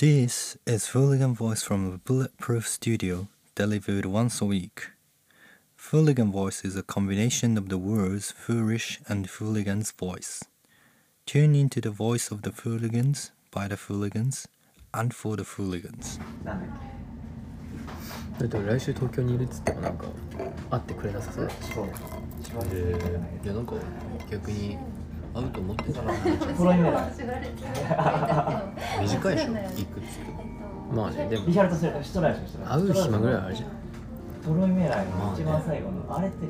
[0.00, 4.92] This is Fooligan Voice from a Bulletproof Studio, delivered once a week.
[5.76, 10.42] Fooligan Voice is a combination of the words foolish and fooligan's voice.
[11.26, 14.46] Tune into the voice of the fooligans, by the fooligans,
[14.94, 16.18] and for the fooligans.
[16.46, 20.06] なんだっだって来週東京にいるっつってもなんか
[20.70, 21.88] 会ってくれなさそうだしけそう
[22.40, 22.96] 一番え
[23.44, 23.74] いやなんか
[24.30, 24.78] 逆に
[25.34, 26.12] 会うと思ってたら
[26.56, 27.08] プロイメラ
[29.00, 29.52] 短いでしょ？
[29.54, 31.46] 行くっつまあねでも。
[31.46, 33.68] リヒャルト・シュトライシュして会う暇ぐらいあるじゃん。
[34.42, 36.46] プロイメラの一番最後のあれって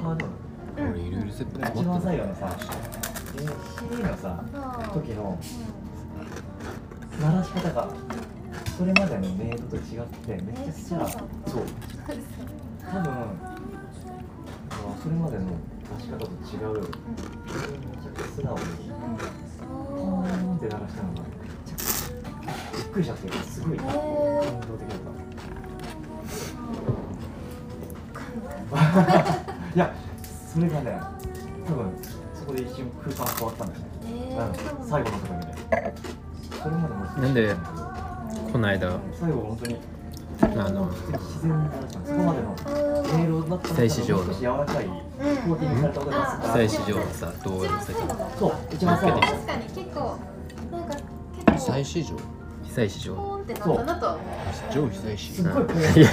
[0.00, 0.26] ハード
[0.78, 2.50] 俺いろいろセット一番最後のさ
[3.32, 4.44] CD のさ
[4.94, 5.38] 時の
[7.20, 7.88] 鳴らし方が
[8.78, 11.62] それまでのメイドと違ってめちゃくちゃそう。
[12.90, 13.12] 多分
[15.02, 15.44] それまでの
[15.82, 18.60] 出し方と違うめちゃくちゃ素直に。
[19.62, 21.26] ポーンって鳴らしたのがめ
[21.66, 23.76] ちゃくちゃびっくりしたっていうかすごい。
[23.78, 23.96] 感動
[24.78, 25.22] 的だった。
[29.74, 29.94] いや
[30.52, 31.00] それがね
[31.66, 31.92] 多分
[32.34, 33.86] そこで一瞬空間変わったんですね、
[34.80, 35.54] うん、最後の時で
[36.62, 37.54] それまでもなんで
[38.52, 38.98] この間。
[39.18, 39.76] 最後本当に
[40.42, 42.50] あの自然になったそこまでの
[43.02, 43.74] 音色だったの
[47.12, 47.96] さ動画の先
[48.38, 50.18] そう一番最後乗っけて確かに結構
[50.72, 52.16] なんか結構久石譲
[52.64, 56.08] 久石譲ポーンってなったなとは思う上久石すっごいこういや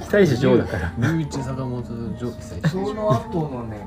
[0.00, 1.82] 久石譲だから龍一坂本
[2.18, 3.86] 上久石その後のね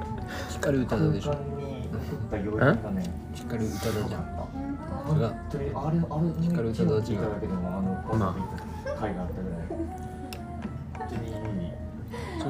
[0.51, 3.03] 光る歌だでしょ空間に残った余韻がね
[3.33, 4.60] 光る歌だじゃん
[5.15, 8.35] 本当にあれあれ光る歌ただけでもあのまあ
[8.99, 9.59] 回があったぐらい
[12.39, 12.45] 超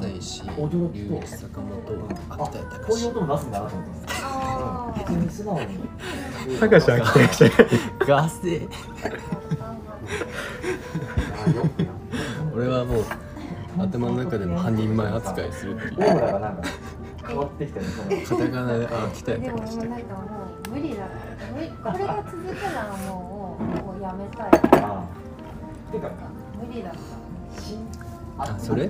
[0.00, 1.72] 久石龍一坂本
[2.30, 5.78] あ秋田やこういう音も出すんだなと思ってに素直に
[8.06, 8.68] ガセ
[12.54, 13.04] 俺はもう
[13.78, 16.62] 頭の中でも半人前扱いするっていうオーラがなんか
[17.26, 17.86] 変わってきてる
[18.26, 19.40] そのカタカナであ秋田し
[19.80, 21.04] てなんかもう無理だ。
[21.54, 24.48] 無 理これが続くならもうもうやめたい。
[24.82, 25.04] あ
[25.92, 26.10] てか
[26.66, 27.60] 無理だった。
[27.60, 27.76] し
[28.38, 28.88] あそれ？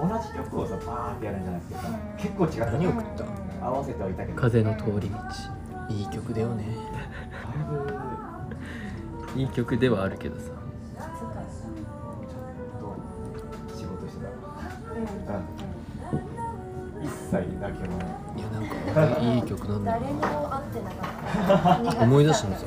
[0.00, 3.66] 同じ曲をさバーってやるんじゃないですか結構違った何を食った。
[3.66, 4.40] 合わせてはいたけど。
[4.40, 5.18] 風の通り道。
[5.92, 6.64] いい曲だよね。
[6.64, 6.70] だ
[7.60, 7.64] い
[9.34, 9.40] ぶ。
[9.40, 10.52] いい曲ではあるけどさ。
[10.96, 11.66] 夏からさ
[12.78, 14.24] と仕事して
[15.26, 15.34] た。
[15.34, 16.20] うん。
[17.00, 17.04] うん。
[17.04, 17.98] 一切だけなん
[18.94, 20.02] かいい曲なんだな。
[22.02, 22.64] 思い出したのさ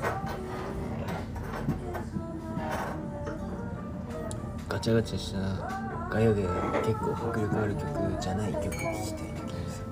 [4.69, 5.39] ガチャガチャした
[6.09, 6.43] ガヤで
[6.85, 7.87] 結構迫力ある曲
[8.19, 9.83] じゃない曲聴きたい時にさ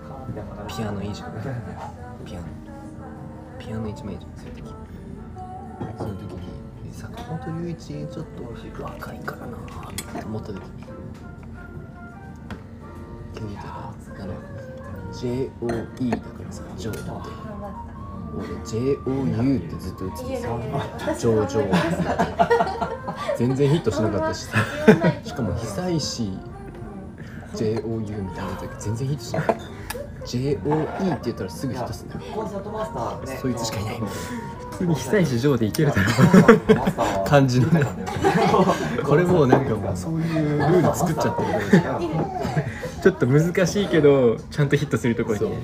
[0.67, 1.31] ピアノいいじゃん。
[2.25, 2.45] ピアノ
[3.59, 4.73] ピアノ一番いいじゃんそういう時
[5.97, 6.39] その時に
[6.89, 8.25] え坂本龍一ちょっ
[8.75, 9.59] と若いからなっ
[10.19, 10.61] て思った時に。
[13.37, 13.63] 今日見た。
[13.63, 13.69] ら
[14.19, 14.33] あの
[15.11, 17.29] JOE だからさジョーって
[18.37, 22.89] 俺 JOU ってずっと打ってさ上々も確か
[23.37, 24.57] 全然ヒットしなかったしさ。
[25.23, 26.29] しかも久石。
[27.55, 29.43] JOU みたいな時全然ヒットしない
[30.25, 32.15] JOE って言ったらすぐヒットする。
[32.15, 33.37] んだよコンサートマスターね。
[33.41, 34.19] そいつしかいないみたいな。
[34.71, 36.75] 普通に久石上でいけるだろ。
[36.75, 37.83] ろ感じのね。
[38.51, 38.65] こ
[39.03, 41.89] これもうなんかもうそういうルール作っちゃってる
[43.01, 45.55] ちょっと難しいけどちゃんとヒットするところに。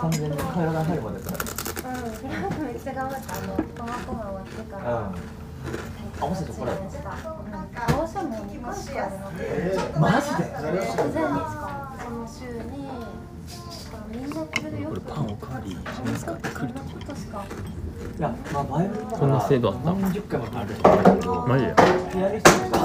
[0.00, 1.32] 完全に体が入るまでさ
[1.84, 2.66] あうん。
[2.66, 4.84] めっちゃ頑張ったあのトマトが終わってかうん。
[4.84, 5.12] ら
[6.20, 10.44] 合わせてこない合わせも2回しかやらなくてマジで？
[10.44, 11.55] 自然にしかもそ
[12.26, 15.86] の週にこれでよくこれパンおかわりしま
[16.18, 16.96] すかって来ると思う
[18.18, 20.82] いやまあバイオリンだからこんな制度あった何十回マジで？
[21.72, 21.76] だ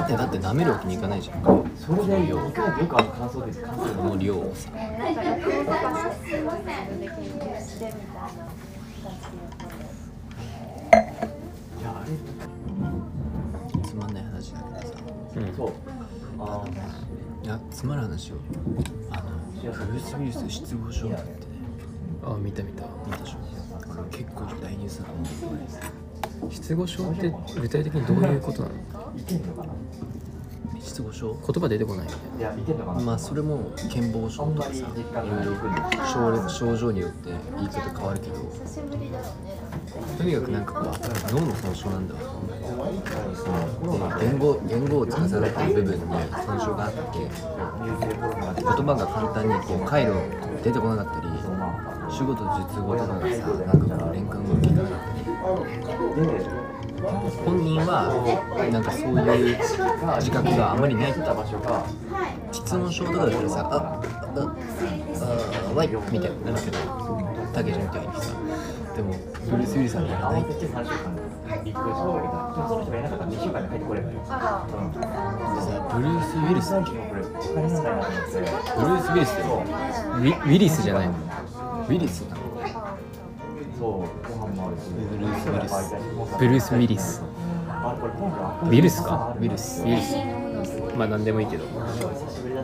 [0.01, 1.41] ってだって舐めるわけにいかないじゃん。
[1.75, 4.69] それでよくよくあの感想で感想この量をさ。
[4.71, 5.15] なん。
[5.15, 5.77] か録音とか
[6.13, 8.29] してすごい自分で研究してみたいな感
[11.79, 12.09] いやあれ
[13.87, 14.97] つまんない話だけどさ。
[15.35, 15.55] うん。
[15.55, 15.71] そう。
[16.39, 16.69] あい
[17.51, 18.35] やつまる話を。
[19.09, 19.23] あの
[19.61, 21.17] ブルース・ウィリス失語症って。
[21.17, 21.23] ね
[22.23, 22.83] あ見た見た。
[23.05, 23.37] 見たでしょ。
[23.87, 25.23] これ結構大ニュースだと思
[26.49, 26.51] う。
[26.51, 28.75] 失語症って具体的にどういうことなの？
[30.83, 31.33] 失語症？
[31.33, 32.17] 言葉出てこないのか
[32.95, 33.01] な。
[33.01, 35.55] まあそれも健忘症とかさいろい
[36.39, 38.35] ろ症症状によって言い方変わるけど
[40.17, 40.85] とにかくなんかこう
[41.33, 42.25] 脳の損傷なんだわで。
[44.19, 46.03] 言語言語を司っている部分に
[46.45, 50.13] 損傷があって言葉が簡単にこう回路
[50.63, 51.27] 出てこなかったり
[52.09, 55.25] 主語と述語とかがさなんかこう連関が効かなかったり
[57.01, 58.13] 本人は
[58.71, 61.85] なんかそういう自覚があまりないって場所が
[62.51, 64.51] 質問症とかだったらさ、あ、あ、
[65.71, 66.77] あ、わいみたいになるけど、
[67.53, 68.33] たけしみたいにさ、
[68.95, 69.15] でも、
[69.49, 70.51] ブルース・ウィリスさんやらないって。
[70.53, 71.21] 3週間で
[71.51, 74.01] 1ヶ月後でもその人がいなかったら2週間で帰ってこれ。
[74.01, 75.09] ばいいあうんでさ、
[75.93, 76.21] ブルー。
[76.21, 81.13] ス・ウィリス、ブルース・ウィリスウィリスじゃないの。
[81.13, 82.23] ウィリス
[84.91, 85.95] ブルースウィリス。
[86.37, 87.23] ブルース・ウィリス
[88.63, 89.35] ウィルスか。
[89.39, 89.81] ウィルス。
[89.81, 90.15] ウィリス
[90.97, 91.65] まあ何でもいいけど。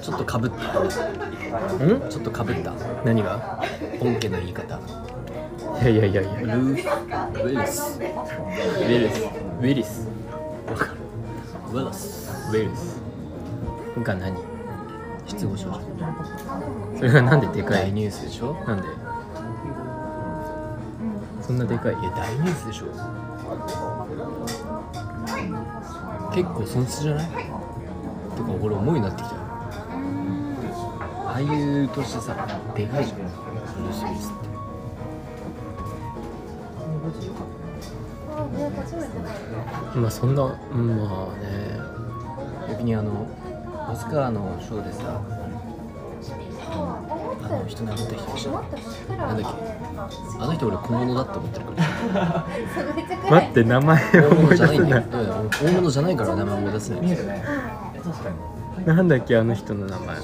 [0.01, 0.83] ちょっとかぶった。
[0.83, 0.89] ん？
[2.09, 2.73] ちょっとかぶった。
[3.03, 3.63] 何が？
[3.99, 4.79] 本家の言い方。
[5.81, 6.31] いやいやいやいや。
[6.41, 6.87] ブルース・
[7.39, 7.99] ウィリス。
[7.99, 9.23] ウィリス。
[9.59, 10.07] ウィリス。
[10.69, 10.91] わかる。
[11.71, 12.31] ウィリス。
[12.49, 13.01] ウィリス。
[14.03, 14.37] が何？
[15.25, 15.81] 失語症状。
[16.97, 17.87] それがなんででかい？
[17.87, 18.53] 大ニュースでしょ？
[18.67, 18.87] なんで？
[21.47, 21.93] そんなでかい。
[21.93, 22.87] いや、大ニュースでしょ。
[26.33, 27.27] 結構損失じゃない？
[27.27, 27.49] てか
[28.61, 29.35] 俺思うようになってきた。
[29.35, 29.41] よ
[31.25, 31.43] 俳
[31.81, 32.35] 優としてさ
[32.75, 33.19] でかいじゃん。
[33.19, 34.31] ブルース・ウィリスっ
[39.93, 41.79] てまあそんなうんまあね。
[42.69, 43.25] 逆にあの
[43.89, 45.21] オスカーのショーでさ
[47.43, 48.51] あの人殴った人でしょ。
[48.51, 49.76] もっとふっくらなんだっけ？
[50.39, 51.71] あの人俺小物だって思ってるか
[52.13, 52.45] ら。
[53.31, 57.17] 待って名前大物思い出せじゃない大物じゃないから名前思い出せない
[58.85, 60.15] なんだっけあの人の名前。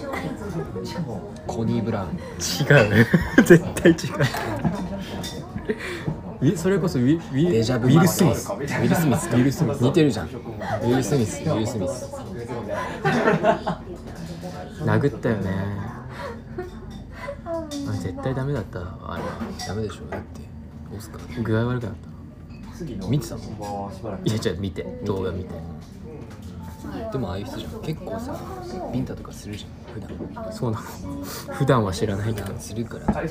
[1.47, 2.09] コニー・ブラウン。
[2.09, 2.13] う
[3.43, 3.97] 絶対違う。
[6.43, 8.49] えそれこそウィウィデジャブウィル・スミス。
[8.51, 9.35] ウィル・スミスか。
[9.35, 9.81] ウィルスミス。
[9.81, 10.27] 似てるじゃん。
[10.27, 11.41] ウィル・スミス。
[11.41, 12.09] ウィル・スミス。
[14.85, 15.92] 殴ったよね
[18.03, 18.83] 絶対ダメだったあ
[19.17, 20.41] れはダメでしょだって。
[20.93, 21.41] オスカー。
[21.41, 23.07] 具合悪くなった次の。
[23.07, 23.41] 見てたの？
[23.51, 23.89] も
[24.25, 24.83] いやじゃあ見て。
[25.05, 25.55] 動画見て。
[27.13, 27.81] でもああいう人じゃん。
[27.81, 28.37] 結構さ
[28.91, 30.01] ビンタとかするじゃん普
[30.33, 30.51] 段。
[30.51, 30.85] そうなの。
[31.53, 32.53] 普段は知らないけど。
[32.59, 33.05] するから。
[33.13, 33.25] ちょっ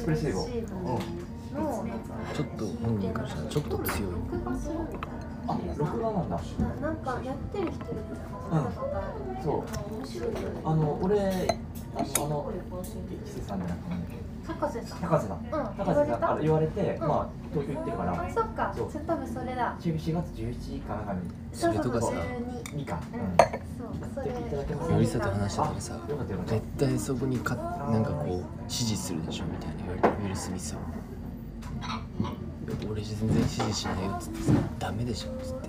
[2.57, 4.13] と本人からしたらちょっと強い。
[5.49, 6.41] あ録画なんだ。
[6.81, 8.65] なんかやってる人いるじゃん。
[8.65, 8.73] うん
[9.43, 9.65] そう。
[10.65, 14.99] あの俺あの伊勢さんじゃなくて高瀬さん。
[15.00, 15.39] 高瀬さん。
[15.39, 15.50] うん。
[15.50, 16.21] 高瀬さん。
[16.21, 18.31] から言われてまあ東京行ってるから。
[18.35, 18.75] そっか。
[18.77, 18.91] そう。
[19.06, 19.77] 多分それだ。
[19.81, 21.21] 4月11日かなんかに。
[21.53, 22.15] それとかさそう。
[22.15, 22.23] そうそ
[22.75, 22.79] う。
[22.79, 23.00] 2か。
[23.12, 23.37] うん。
[23.79, 23.89] そう。
[24.15, 24.93] それいただけます？
[24.93, 25.99] よりさと話してたらさ
[26.47, 29.44] 絶対そこにかなんかこう支持するでしょ？
[29.44, 30.81] みたいな言われてウィル・スミスは
[32.91, 35.69] 俺全然支持しないよっつってさダメでしょっつって。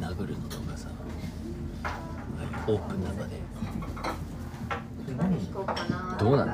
[0.00, 0.88] 殴るのとかさ
[2.66, 3.40] オープンな場で。
[5.16, 6.52] 何聞こうかなどうなの？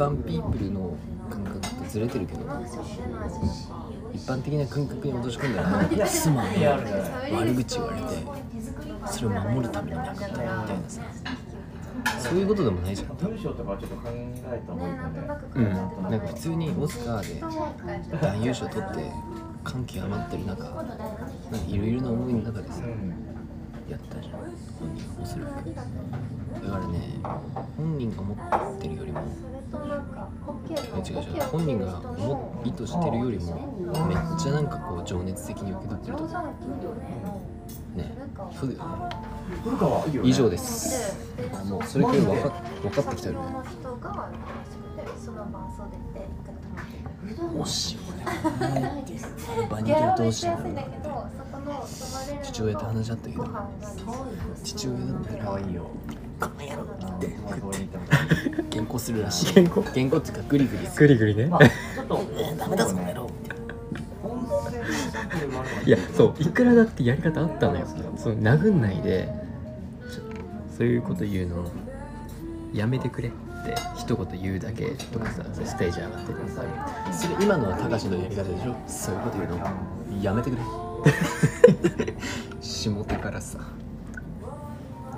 [0.00, 0.96] 般ピープルの
[1.28, 2.40] 感覚とずれてるけど
[4.14, 6.48] 一般的な感覚に落とし込んだら妻の
[7.36, 8.08] 悪口言われて
[9.12, 11.02] それを守るために殴ったみたいなさ。
[12.18, 13.16] そういうことでもないじゃん。
[13.16, 15.20] 文章とかはちょっと考えた方がいいかね。
[15.52, 16.10] くうん。
[16.10, 19.12] なんか普通にオスカーで男優賞取って
[19.64, 20.96] 感極まってる中なんか
[21.68, 23.14] いろいろな思いの中でさうん
[23.90, 24.34] やったじゃん。
[24.78, 25.74] 本人はおそらく。
[25.74, 27.20] だからね
[27.76, 29.20] 本人が思ってるよりも
[31.06, 33.74] 違う違う本人が思意図してるよりも
[34.08, 36.42] めっちゃなんかこう情熱的に受け取ってるとか
[37.94, 38.14] ね
[38.58, 40.20] そうだよね。
[40.22, 41.16] 以上です
[41.52, 42.50] あもうそれくらい分か
[42.82, 43.40] 分かってきたよね。
[47.54, 47.96] もし
[48.70, 49.26] 俺な いです
[49.70, 50.16] バニキュー。
[50.16, 53.44] 通ししやすいるのと父親と話し合ったけど
[54.64, 55.58] 父親だったら
[56.40, 57.28] この野郎って。
[58.72, 59.52] 原稿するらしい。
[59.52, 61.46] 原稿原稿っていうかグリグリすグるリグリね。
[61.46, 62.20] まあちょっと
[62.58, 63.30] ダメだぞこの野郎。
[63.42, 63.54] みた
[65.86, 67.86] いやそういくらだってやり方あったのよ。
[68.16, 69.28] その殴んないで
[70.76, 71.64] そういうこと言うの
[72.72, 73.32] やめてくれっ
[73.64, 76.62] て一言言うだけとかさステージ上がっててさ
[77.06, 78.76] なそれ今のは高志のやり方でしょ？
[78.86, 80.22] そういうこと言うの？
[80.22, 80.62] やめてくれ。
[82.60, 83.58] 下手からさ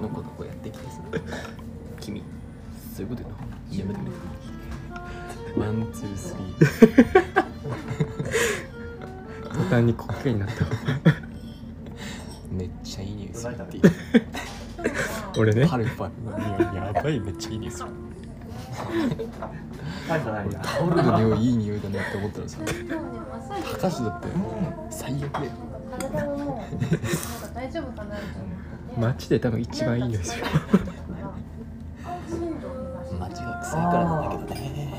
[0.03, 1.01] のことこやってきてさ。
[2.01, 2.23] 君。
[2.95, 3.23] そういうこと
[3.71, 4.13] 言うのやめてく
[5.57, 7.43] れ ワンツースリー。
[9.45, 10.65] 途端に滑稽になった。
[12.51, 13.49] めっちゃいいニュース。
[13.49, 13.53] っ
[15.33, 15.67] て俺ね。
[15.67, 17.85] パルパルやばいめっちゃいいニュース。
[20.11, 22.59] 俺タオルの匂いいい匂いだなって思ったらさ。
[23.81, 24.29] 高橋だって
[24.91, 25.51] 最悪だよ。
[27.55, 28.17] 大丈夫かな。
[28.99, 30.45] 街で多分一番いい匂いする。
[32.29, 34.95] 震度を見ました街が臭いからなんだけどね。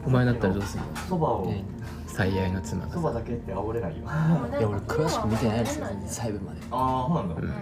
[0.05, 0.95] お前だったらどうするの？
[1.07, 1.47] そばを。
[1.49, 1.63] え
[2.07, 3.97] 最愛の妻がさそばだけって煽れないよ。
[3.97, 6.59] いいや俺詳しく見てないですよ細部まで。
[6.71, 7.41] ああそうなんだ。
[7.41, 7.53] うん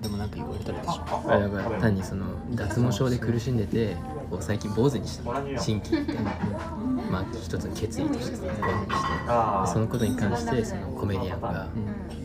[0.00, 3.96] でもなんか言われたらでしょあやばい単にその脱毛症で苦しんでて
[4.30, 5.24] こう最近坊主にした
[5.58, 6.14] 新規って
[7.10, 11.68] まあ一つの決意として坊主にしてそのことに関してそのコメディアンが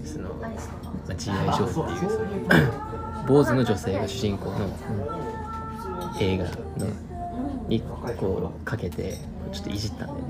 [0.05, 1.36] その、ま、G.I.
[1.36, 4.70] ジョーっていうその坊主の女性が主人公の
[6.20, 6.51] 映画の
[7.67, 9.17] にこうかけて
[9.51, 10.27] ちょっといじったんで、ね、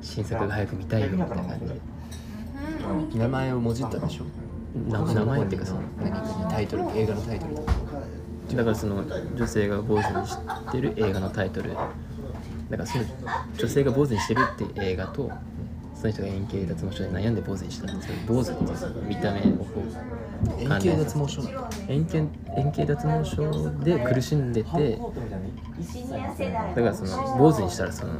[0.00, 4.24] 新作が早く見たいよみたいな感じで名前をもじったでしょ
[4.86, 7.54] 名前っていうかその何タイトル映画のタイトル。
[8.56, 9.04] だからその
[9.36, 10.38] 女性が坊主にし
[10.72, 11.74] てる映画のタイトル。
[11.74, 13.04] だからその
[13.56, 15.30] 女性が坊主にしてるっていう映画と
[15.94, 18.64] その人が円形脱毛症で悩んで坊主にしたんですけど坊主って
[19.06, 20.27] 見た目をこう
[20.58, 21.42] 円形脱毛症
[21.88, 22.18] 円形
[22.56, 25.04] 円形脱毛症で苦しんでてだ
[26.74, 28.12] からその坊主にしたらその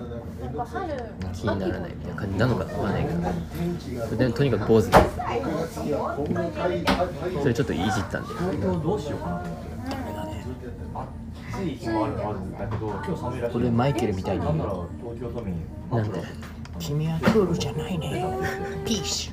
[1.32, 4.16] 気にならないみたいな感じなのかわかんないけど。
[4.16, 4.90] でとにかく坊主。
[4.90, 4.92] で
[7.40, 8.34] それちょっといじったんで。
[8.34, 9.38] どうしようかな。
[9.40, 10.68] と思って
[11.58, 14.44] 暑い日もあるはずだけど今日寒いらしいこれマイケルみたいに。
[14.44, 14.56] なん
[16.10, 16.22] で？
[16.78, 18.38] 君はクールじゃないね。
[18.84, 19.32] ピース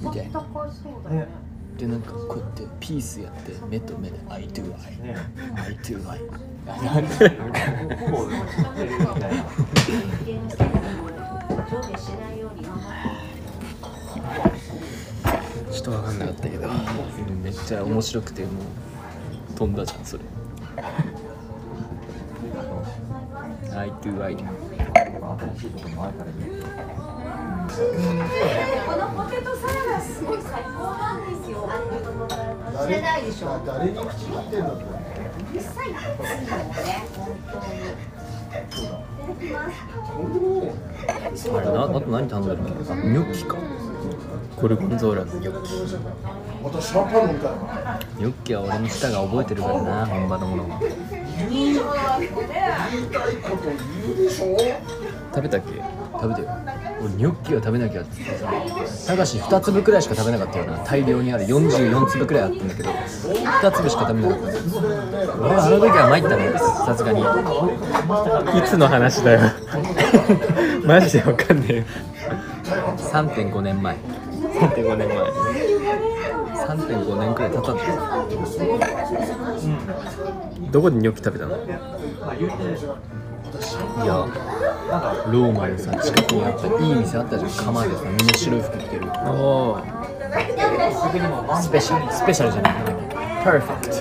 [0.00, 0.40] みたいな
[1.82, 5.16] でなんかこうやってピースやって目と目で I do I ね。
[5.56, 6.20] I do I
[6.64, 7.28] なんで
[7.96, 9.42] ほぼでも知ってるみたいな
[15.72, 16.68] ちょっと分かんなかったけど。
[17.42, 18.52] めっちゃ面白くてもう
[19.56, 20.22] 飛んだじゃんそれ。
[23.76, 24.44] I do I 新
[25.58, 27.11] しいところもあるからね
[27.62, 27.68] こ
[28.96, 31.68] のポテトサラダすごい最高なんですよ。
[32.86, 33.60] 知らないでしょ。
[33.64, 34.88] 誰に口聞いてんだってう
[35.54, 36.24] るさいって言うんだ
[39.48, 39.72] よね。
[41.54, 43.56] あれなあと何頼んでるのニョッキか
[44.56, 45.72] ゴルゴンゾーラのニョッキ
[46.62, 50.80] またシャンパンみたいなニョッキは俺の舌が覚えてるからな本場のものは
[51.48, 51.82] 言いた
[53.30, 53.74] いこと言
[54.12, 54.56] うでしょ
[55.34, 55.82] 食べたっけ？
[56.12, 56.48] 食べてよ
[57.02, 58.38] 俺ニョッキは食べなきゃって言って
[58.86, 67.20] さたかし2粒くらいしか食べなかったよな大量にある44粒くらいあったんだけど2粒しか食べなかった俺はあの時は参ったねさすがに。
[68.58, 69.40] いつの話だよ。
[70.84, 71.84] マジでわかんねえよ。
[72.98, 73.96] 3.5年前。
[73.96, 75.16] 3.5年前。
[76.66, 77.90] 3.5年くらい経ったんだよ
[80.70, 81.56] どこでニョッキ食べたの？
[83.52, 83.54] い
[84.06, 84.26] や
[85.26, 87.50] ローマのさ近くにあったいい店あったじゃん。
[87.50, 89.06] 釜でさみんな白い服着てる。
[89.26, 89.78] おお
[91.60, 92.72] スペシャルスペシャルじゃない。
[93.44, 93.92] パーフェクト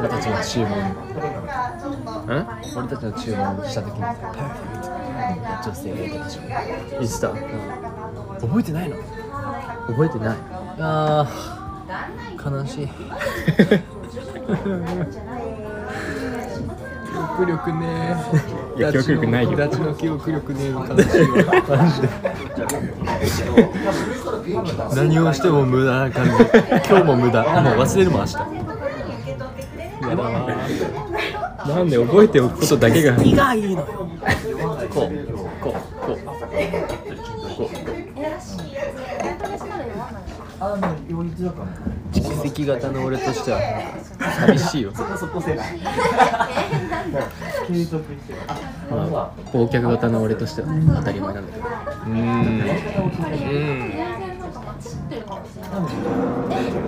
[0.00, 0.68] 俺たちが注文。
[0.70, 4.00] ん俺たちの注文した時に。
[4.00, 4.26] パーフェ
[5.58, 6.40] クト女性がいたでしょ
[7.02, 7.38] いつだ覚
[8.60, 8.96] えてないの？
[9.86, 10.36] 覚えてない。
[10.80, 12.56] あー。
[12.58, 12.88] 悲しい。
[12.88, 12.92] 記
[17.36, 18.16] 憶力ね。
[18.76, 19.56] いや記憶力ないよ。
[19.56, 21.12] ダチの記憶力ねえの悲し
[24.96, 26.32] 何をしても無駄な感じ。
[26.88, 27.42] 今日も無駄。
[27.42, 28.34] もう忘れるもん明日。
[31.66, 31.82] な。
[31.84, 33.22] んで覚えておくことだけが。
[33.22, 34.08] 意がいいのよ
[34.90, 35.08] こう
[35.60, 36.18] こうこう
[40.58, 41.66] あの両立だから
[42.20, 43.60] 蓄積型の俺としては。
[44.18, 44.92] 寂しいよ。
[44.94, 45.78] そこせない
[47.66, 48.54] 継続してるあ
[48.90, 51.68] まあ忘却型の俺としては当たり前なんだけど。
[52.06, 52.62] うん。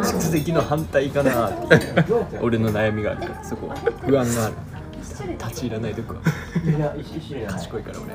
[0.02, 1.50] 蓄積の反対かな。
[2.40, 3.44] 俺の悩みがあるから。
[3.44, 3.76] そこは。
[4.06, 4.54] 不安がある。
[5.38, 6.20] 立ち入らないとこは。
[7.46, 8.14] 賢いから俺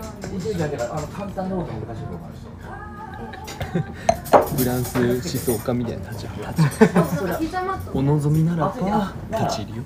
[4.58, 9.84] フランス思想家みたいな立ち入り膝マットお望みならば立ち入りよ。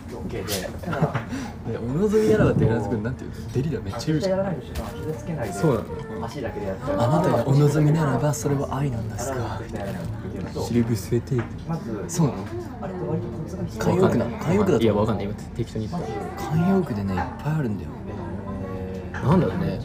[1.67, 3.35] お望みならばってフランス語なんていうの？
[3.53, 3.91] デリラめ。
[3.91, 4.39] っちゃいるじゃん
[5.53, 5.81] そうな
[6.19, 9.61] の足だけでやっちゃうあなたがお望みならばそれは愛なんですか？
[10.67, 14.81] シルブスエテーまずそうなの慣用句なの慣用句だと思う。
[14.83, 15.25] いやわかんない。
[15.25, 16.07] 今適当に言った。
[16.43, 17.89] 慣用句でねいっぱいあるんだよ
[19.23, 19.79] なんだろうね。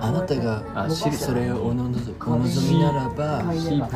[0.00, 3.42] あなたがそれをおのぞお望みならば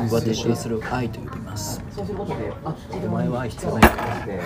[0.09, 1.81] 私はそれを愛と呼びます。
[1.95, 4.19] そうすることであお前は愛必要ないから。
[4.19, 4.39] って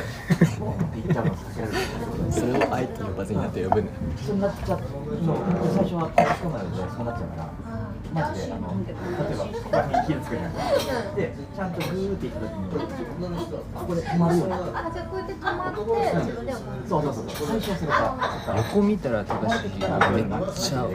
[0.96, 1.26] 言っちゃう。
[1.26, 1.78] のを避けられる
[2.32, 3.90] それを愛と呼ばずになって呼ぶね
[4.26, 4.38] そう
[8.14, 12.70] マジであの例えばここに火をつけるじゃないでちゃんとグーっていった時に
[13.74, 14.58] ここで止まるようにあ
[14.94, 15.80] じゃあこうやって止まって
[16.20, 20.88] 自分でそうそうそう最初はそれが横見たら高橋めっちゃ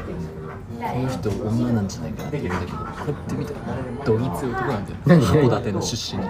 [0.79, 3.59] この人女なんじゃないかなって言うんだけどこうやって見たら
[4.05, 6.23] どぎつい男なんだよ何函館の出身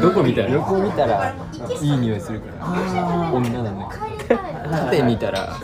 [0.00, 1.34] どこ見たら横見たら
[1.82, 3.88] いい匂いするから女なんだ
[4.28, 4.40] けど
[4.70, 5.56] 縦見たら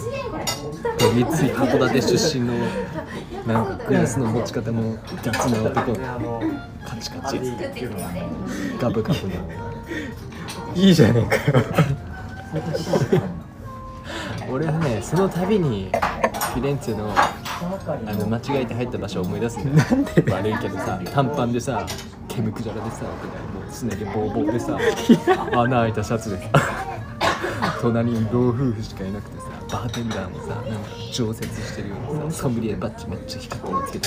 [0.98, 2.54] どぎつい函館出身の
[3.46, 5.94] なんかグラスの持ち方も雑な男。
[6.84, 7.36] カチカチ。
[7.36, 8.26] っていうのはね
[8.80, 9.34] ガブガブの
[10.74, 13.22] いいじゃねえかよ
[14.50, 17.34] 俺はねその度にフィレンツェのあ
[18.14, 19.90] の間違えて入った場所を思い出すんだよ。
[19.90, 21.86] なんで悪いけどさ短パンでさ
[22.28, 23.08] 毛むくじゃらでさも
[23.68, 24.78] うすね毛ボーボーでさ
[25.52, 26.50] 穴開いたシャツでさ
[27.80, 30.70] 隣に老夫婦しかいなくてさバーテンダーもさなんか
[31.12, 34.06] 常設してるようなさソムリエバッジめっちゃ光ってるつけて。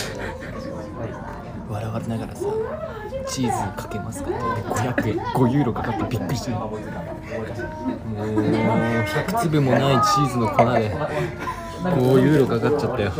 [1.68, 2.46] 笑われながらさ
[3.28, 6.52] チーズかけますかって500円5ユーロかかってびっくりして。
[6.52, 10.96] るもう100粒もないチーズの粉で
[11.86, 13.12] 5ユーロかかっちゃったよ。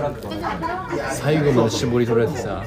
[1.12, 2.64] 最後まで絞り取られてさ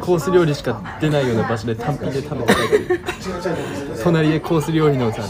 [0.00, 2.62] コース料理しか出ないような場所で単品で食べてたって
[4.02, 5.22] 隣でコース料理のさ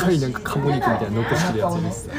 [0.00, 2.10] かいなんか鴨肉みたいな残してるやつにさ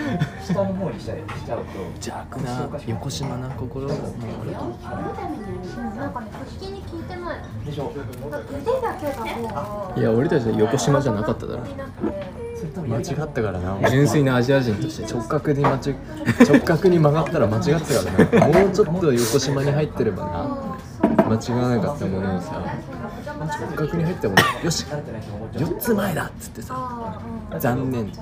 [0.45, 3.99] 下の方にしちゃうと邪悪な横島な心をもう
[4.41, 9.07] 俺となんかね腹筋に効いてないでしょ腕だけ
[9.53, 11.63] がもういや俺たちは横島じゃなかっただろ
[12.87, 15.95] 間違ったからな純粋なアジア人として直角に間違
[16.47, 20.71] 直角に曲がったら間違ってたからなもうちょっと横島に入ってればな
[21.01, 22.63] 間違わなかったものをさ
[23.41, 27.19] 直角に入ったものよし4つ前だっつってさ
[27.59, 28.05] 残念。
[28.05, 28.13] いや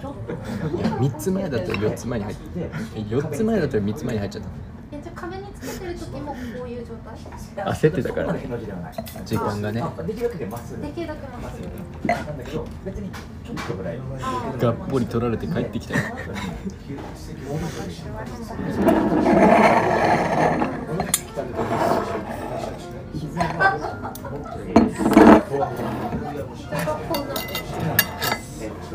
[0.98, 4.44] 3つ前だったら4つ前に入って4つ前だったら3つ前に入っちゃっ
[4.92, 7.16] えじゃあ壁につけてる時もこういう状態。
[7.74, 8.48] 焦ってたからね。
[9.26, 9.82] 時間がね。
[9.82, 10.76] あできるだけでまっす。
[10.76, 11.62] ぐできるだけまっす。
[11.62, 14.00] ぐなんだけど別にちょっとぐらい
[14.60, 16.02] たがっぽり取られて帰ってきたよ
[23.14, 23.80] 膝が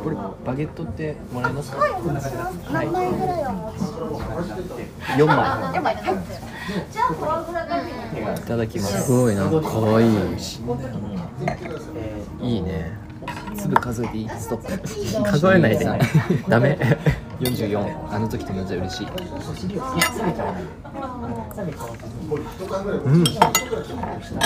[0.04, 1.78] これバゲットってもらえますか？
[2.70, 3.80] 何枚ぐらいは持つ
[5.18, 5.74] 4枚。
[5.74, 5.96] やばい。
[6.92, 9.04] じゃあフォアグラがいただきます。
[9.04, 10.10] すごいなかわいい。
[12.42, 12.98] いいね。
[13.56, 14.28] 粒数えていい？
[14.28, 15.30] ストップ。
[15.30, 15.88] 数えないで。
[16.48, 16.78] ダメ
[17.40, 19.06] 44あの時と同じで嬉しい。
[19.06, 19.14] うん。
[19.14, 19.16] う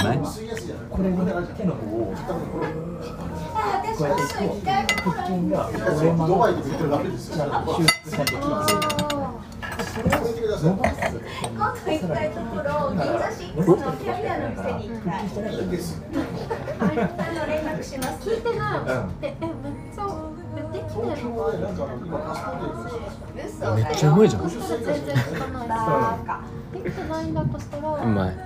[0.02, 0.18] まい
[0.90, 1.14] これを
[1.56, 2.18] 手の方をこう。
[4.00, 4.32] やっていく
[5.02, 8.40] と腹筋が折れ曲がってちゃんと修復されて効
[10.28, 10.94] いてる伸ばす
[11.42, 12.62] 今度行きたいところ
[12.94, 13.00] 銀
[13.64, 14.88] 座のキャリアのくせに一
[16.78, 17.00] 回あ
[17.32, 18.80] の連絡します聞いてない
[19.22, 19.46] ええ
[23.74, 24.48] めっちゃうまいじゃん。
[24.48, 28.36] 全然聞かないできてないんだとしたらうまい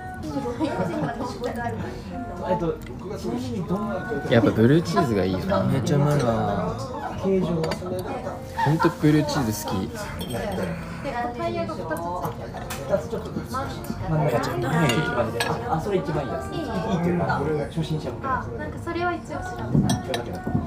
[4.31, 5.63] やっぱブルーチーズがいいよな。
[5.65, 6.75] めっちゃうまいわ
[7.23, 7.73] 形状は
[8.65, 9.87] ほんとブルーチーズ好き。
[11.03, 14.89] でタイヤが2つちょっと真ん中じゃない
[15.67, 16.43] ああそれ一番いいやつ。
[16.55, 17.25] いいっていうか
[17.69, 18.15] 初心者な
[18.67, 19.95] んかそれは一応調べた。
[20.03, 20.59] それだけだとあれ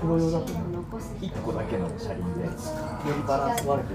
[0.00, 0.52] プロ用だと
[1.20, 2.50] 一個だけの車輪でよ
[3.16, 3.94] りバランス悪く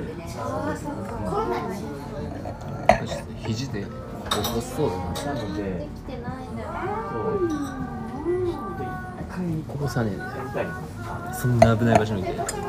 [3.47, 6.19] 肘で起こしそうだななのでそう。
[8.49, 10.17] 一回こぼさねえん
[10.53, 10.69] だよ
[11.33, 12.33] そんな危ない場所にいて。
[12.33, 12.62] 美味しいな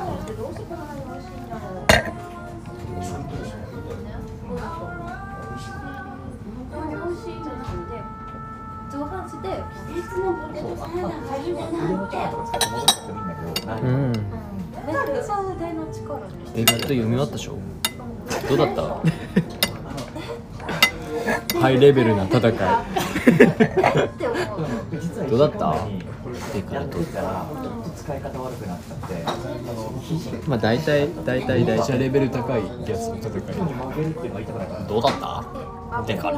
[10.54, 13.28] そうあまあ腕の力とか使って戻ってもいいん。
[13.28, 14.12] だけどうん。
[14.12, 17.58] めっちゃ腕の力で映画と読み終わったでしょ
[18.48, 18.82] どうだった
[21.60, 22.42] ハイレベルな戦い
[25.30, 27.22] どうだった一週間前にやってた
[27.96, 29.30] 使い方悪くなっちゃってあ
[29.72, 33.42] の肘にまあ大体大体大体レベル高いやつの戦い
[34.86, 36.34] どうだったでかい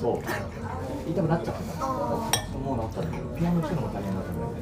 [0.00, 0.24] こっ
[1.06, 4.60] 痛くなっちゃってたんですけどもう治ったんだけどピアノ弾くのも大変だったぐらいで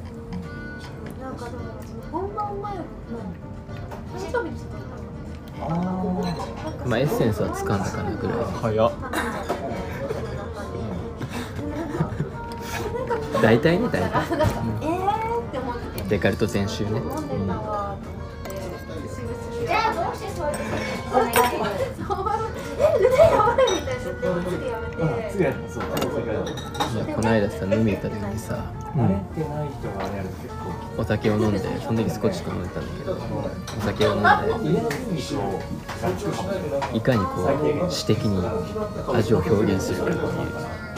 [1.21, 1.61] なんかでも
[2.11, 2.85] 本番前の誕
[4.33, 4.91] 生日にしてたの
[6.87, 8.39] まあエッセンスはつかんだかなぐらい。
[8.63, 8.93] 早っ。
[13.43, 14.01] 大体ね大体。
[14.01, 16.03] えーって思って。
[16.09, 16.91] デカルト全集ね。
[16.93, 17.11] 飲んで
[17.47, 18.61] たわって思っ
[19.61, 19.67] て。
[19.67, 20.53] じゃあどうしてそうい
[27.15, 28.71] この間さ飲み行った時にさ
[30.99, 34.23] お酒を飲んでその時スコッチと飲んでたんだけどお酒を飲ん
[34.75, 34.81] で
[36.97, 38.47] いかにこう詩的に
[39.15, 40.90] 味を表現するかっていう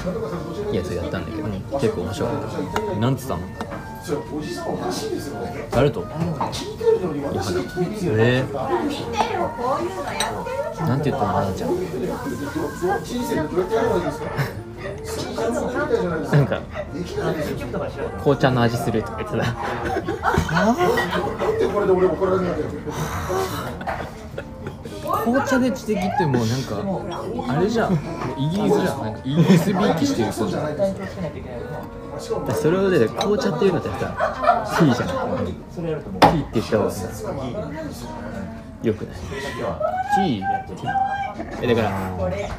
[0.72, 2.36] やつやったんだけど結構面白かっ
[2.94, 2.96] た。
[3.00, 3.40] なんつったの？
[5.70, 6.04] 誰と？
[8.18, 8.52] えー、
[10.86, 11.70] なんて言ったのあなちゃん。
[16.32, 16.60] なんか
[18.20, 19.44] 紅茶の味するとか言ってた
[25.12, 26.82] 紅茶で知的ってもうなんか
[27.52, 27.92] あれじゃん。
[27.92, 27.98] も
[28.36, 29.02] うイギリスじゃん。
[29.02, 30.76] なんかイギリスびいきしてる人じゃん。
[32.54, 33.96] それをね紅茶っていうのってさ
[34.78, 35.08] ティーじゃん。
[35.70, 37.08] それやるともうティーって言った方がさ
[38.82, 39.16] よくない？
[39.16, 40.44] ティー
[41.62, 42.50] えだからあのね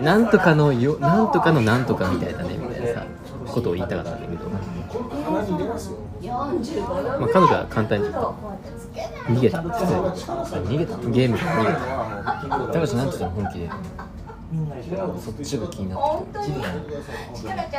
[0.00, 3.06] なんとかのよなんとかのなんとかみたいだねみたいなさ
[3.46, 4.44] ことを言いたかったんだけど、
[6.34, 9.58] まあ、彼女は簡単に逃げた。
[9.62, 10.96] 逃げた。
[11.10, 11.70] ゲームから逃げ
[12.72, 12.80] た。
[12.80, 13.70] 高橋なんて言ったの本気で。
[15.24, 16.54] そっちが気になって本当に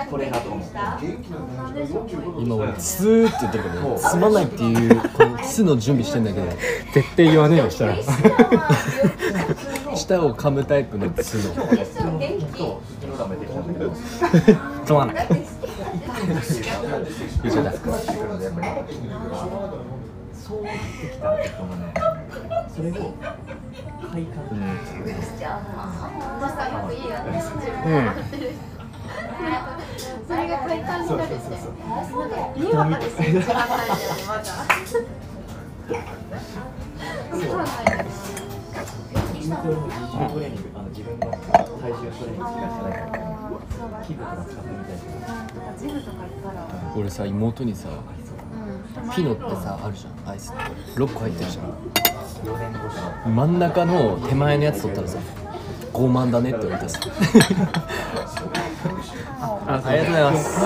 [0.09, 0.69] これだと思う
[2.41, 6.47] 今俺ツーって言ってるけどつまんないっていうこのつの準備してんだけど
[6.93, 7.95] 絶対言わねえよしたら。
[9.95, 11.53] 舌を噛むタイプのつの
[14.85, 15.27] つまない
[17.43, 17.71] 以上だ
[20.33, 21.93] そうなってきたら結構ね
[22.75, 22.93] それを
[24.11, 24.35] 快感
[26.39, 27.41] まさよくいいよね
[27.85, 27.91] うん。
[30.27, 32.29] それが快感になるってなん。
[32.29, 33.55] かにわかですよ違ったん。
[33.55, 34.43] だよねまだ
[37.31, 37.65] そうなん。
[37.65, 38.05] だよね
[39.33, 43.34] 筋トレも自重トレーニングあの自分の体重トレーニングしかしてないから
[44.05, 47.89] 器具とか使ってみたいけどジムとか行ったら俺さ妹にさ
[49.15, 50.31] ピノってさあるじゃん。
[50.31, 50.61] アイスって。
[50.99, 51.65] 6個入ってるじゃん。
[51.65, 55.19] 4年越しの真ん中の手前のやつ取ったらさ
[55.93, 56.99] 傲慢だねって言われたさ。
[59.39, 60.65] あありがとうございます。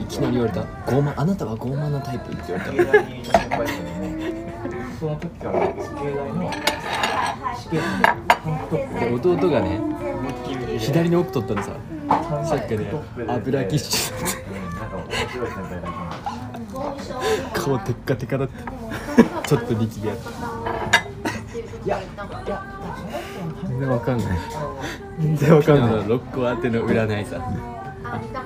[0.00, 0.60] いきなり言われた。
[0.90, 3.04] 傲慢あなたは傲慢なタイプって言われた。
[4.98, 6.50] その時からの
[7.60, 9.80] 試験のタンクトップで弟がね
[10.66, 11.72] で左の奥取ったらさ。
[12.44, 12.90] さっきね
[13.28, 14.16] 油ぎっしり
[14.48, 15.86] うんなんか面白い先輩だけ
[16.72, 18.54] ど顔テッカテカだった。
[19.48, 20.30] ちょっと力でやった。
[21.84, 21.98] いや。
[21.98, 22.02] い
[22.48, 22.62] や
[23.68, 24.26] 全然わかんない。
[25.20, 25.90] 全然わかんない。
[26.06, 27.36] 6個当ての占いさ。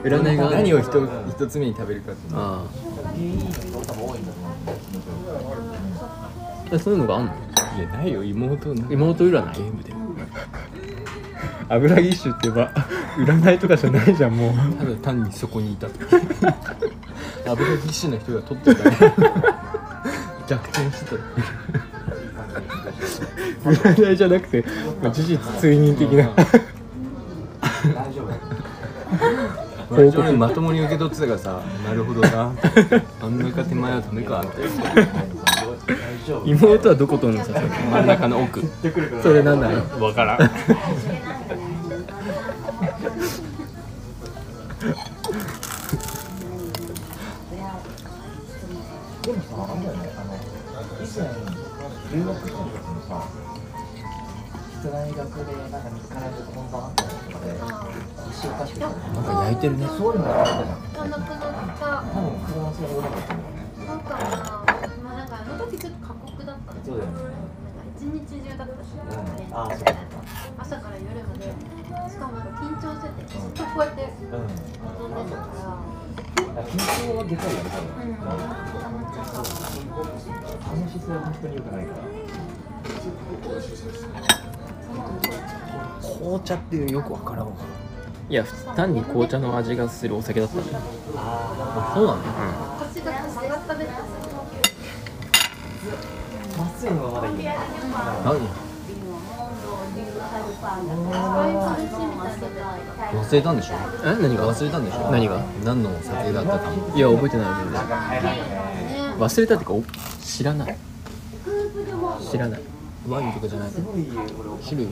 [0.02, 0.88] 占いが何を一
[1.30, 2.32] 一つ目に食べるかっていう。
[2.34, 2.64] のあ。
[6.74, 6.78] あ。
[6.78, 7.32] そういうのがあんの？
[7.76, 9.54] いやないよ妹の妹占い？
[9.56, 9.92] ゲームで。
[11.68, 12.70] 油ぎっしゅって言えば
[13.16, 14.52] 占いとかじゃないじゃんもう。
[14.74, 15.88] ただ単にそこにいた
[17.50, 18.96] 油ぎっしゅな人が取ってるだけ。
[20.46, 21.16] 逆転してた。
[23.70, 24.64] 占いじゃなくて、
[25.02, 26.28] まあ、事実追認的な。
[27.94, 28.30] 大丈夫。
[29.96, 30.32] 報告。
[30.34, 32.52] まともに受け取ってたからさなるほどな。
[33.22, 35.08] 真ん中手前はダメかって大丈
[35.42, 35.53] 夫
[36.44, 37.52] 妹はどこ取るのさ
[37.92, 38.62] 真ん中の奥。
[39.22, 40.36] それなんだろう分から。
[40.36, 40.38] ん
[49.24, 50.34] でもさ、あれだよね、あの、
[51.00, 51.24] 以前、
[52.12, 53.24] 留学した時にさ、
[54.84, 57.52] 大学でなんか3日連続本番あったりとかで、
[58.28, 58.92] 一生おかしくて、なん
[59.24, 59.86] か焼いてるね。
[59.86, 61.06] そういうのがあったじゃん。
[61.06, 62.68] あなくなった多分、かっ
[63.86, 64.18] たんかなまあなんか。
[64.20, 64.63] あの
[65.76, 67.16] 時ちょっと過酷だったのそうだよね。
[67.18, 69.86] なんか一日中だったし、うんあーそう
[70.58, 74.46] 朝から夜までしかもなんか緊張しててずっとこうやってうん。
[74.84, 75.46] 臨んでたか
[76.54, 77.90] ら緊張はでかいよね、多分。
[78.04, 81.98] うん溜まっちゃったあの姿勢は本当に良くないから。
[86.18, 87.52] 紅茶っていうよくわからんわ
[88.30, 88.44] いや
[88.76, 90.78] 単に紅茶の味がするお酒だったんだよ
[91.16, 92.18] あそうなの
[92.80, 94.06] 私が曲がったベッドあ、
[96.56, 97.52] まっすぐのままだいいよ。
[98.24, 98.40] 何
[103.14, 103.74] 忘れたんでしょ？
[104.04, 104.52] え何が？
[104.52, 105.10] 忘れたんでしょ？
[105.10, 105.42] 何が？
[105.64, 109.82] 何の撮影だったかもいや覚えてない全然ね忘れたってかお
[110.22, 110.76] 知らない。
[112.30, 112.60] 知らない。
[113.08, 113.70] ワインとかじゃない。
[114.62, 114.88] 知る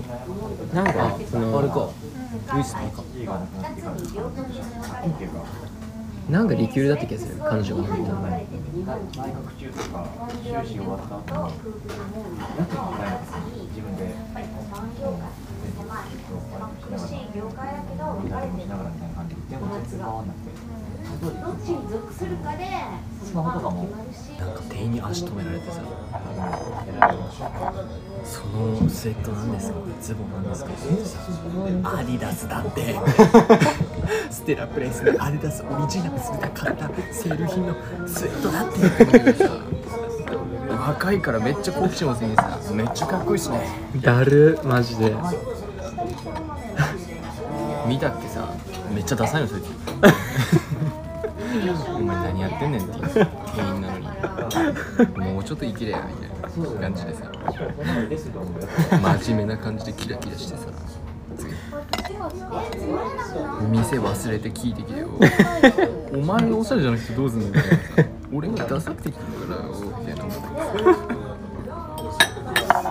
[0.75, 1.89] なんかそのあれか。
[2.57, 3.03] ウイスキーか
[6.31, 10.07] なんかリキュールだった気がする彼女が飲んだ大学中とか
[10.43, 13.19] 修士終わった後にやってみたいな
[13.69, 14.05] 自分で。
[14.05, 14.47] なん
[22.43, 22.67] かで。
[23.25, 23.89] スマホとかも
[24.69, 25.81] 店員に足止められてさ
[28.33, 30.71] そのスウェットなんですかズボンなんですか
[31.85, 32.95] アディダスだって。
[34.33, 37.75] ステラプレイスのアディダスオリジナルスで買ったセール品の
[38.07, 38.83] スウェットだって。
[40.71, 43.61] 若いからめっちゃ好奇心旺盛にさめっちゃかっこいいしね
[44.01, 45.15] だるマジで。
[47.87, 48.49] 見たっけさ
[48.95, 49.65] めっちゃダサいのそいつ
[51.53, 54.07] お前何やってんねんっていう店員なのに。
[55.35, 57.31] もうちょっと生きれやみたいな感じでさ。
[59.21, 60.65] 真面目な感じでキラキラしてさ。
[63.71, 65.09] 店忘れて聞いてきてよ。
[66.15, 67.77] お前がおしゃれじゃなくてどうすんのみたいなさ。
[68.33, 70.15] 俺がダサくてきてんだからよみたい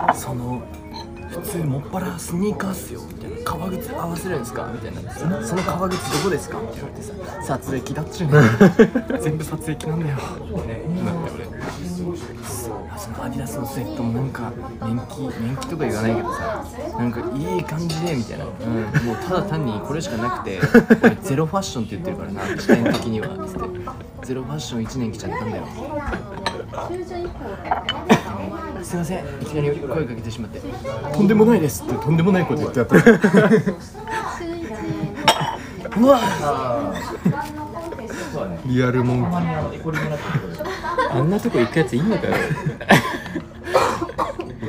[0.06, 0.62] なその
[1.30, 3.00] 普通もっぱらスニーカーっすよ。
[3.52, 4.66] 革靴合わせるんですか？
[4.72, 5.12] みたいな。
[5.12, 6.58] そのその革靴どこですか？
[6.58, 7.12] って言われてさ
[7.58, 8.38] 撮影機だっちゅうね
[9.20, 10.16] 全部撮影機なんだよ。
[10.16, 10.64] ってなって俺
[12.90, 16.64] あそのアディダスのスウェットもなんか年季年季とか言わないけどさ
[16.98, 18.50] なんかいい感じでみたいな、うん、
[19.06, 20.58] もうただ単にこれしかなくて
[21.02, 23.28] 俺ゼロファッションって言ってるからな視点的には。
[23.46, 23.66] つって。
[24.26, 25.62] ゼロファッション1年来ちゃったんだよ
[28.82, 29.24] すいません。
[29.40, 30.60] いきなり声かけてしまって。
[31.12, 32.96] とんでもないですってとんでもないこと言ってやった。
[36.00, 36.20] うわ。
[38.66, 39.18] リアルモン。
[39.30, 39.92] キー
[41.12, 42.34] あんなとこ行くやついんのかよ。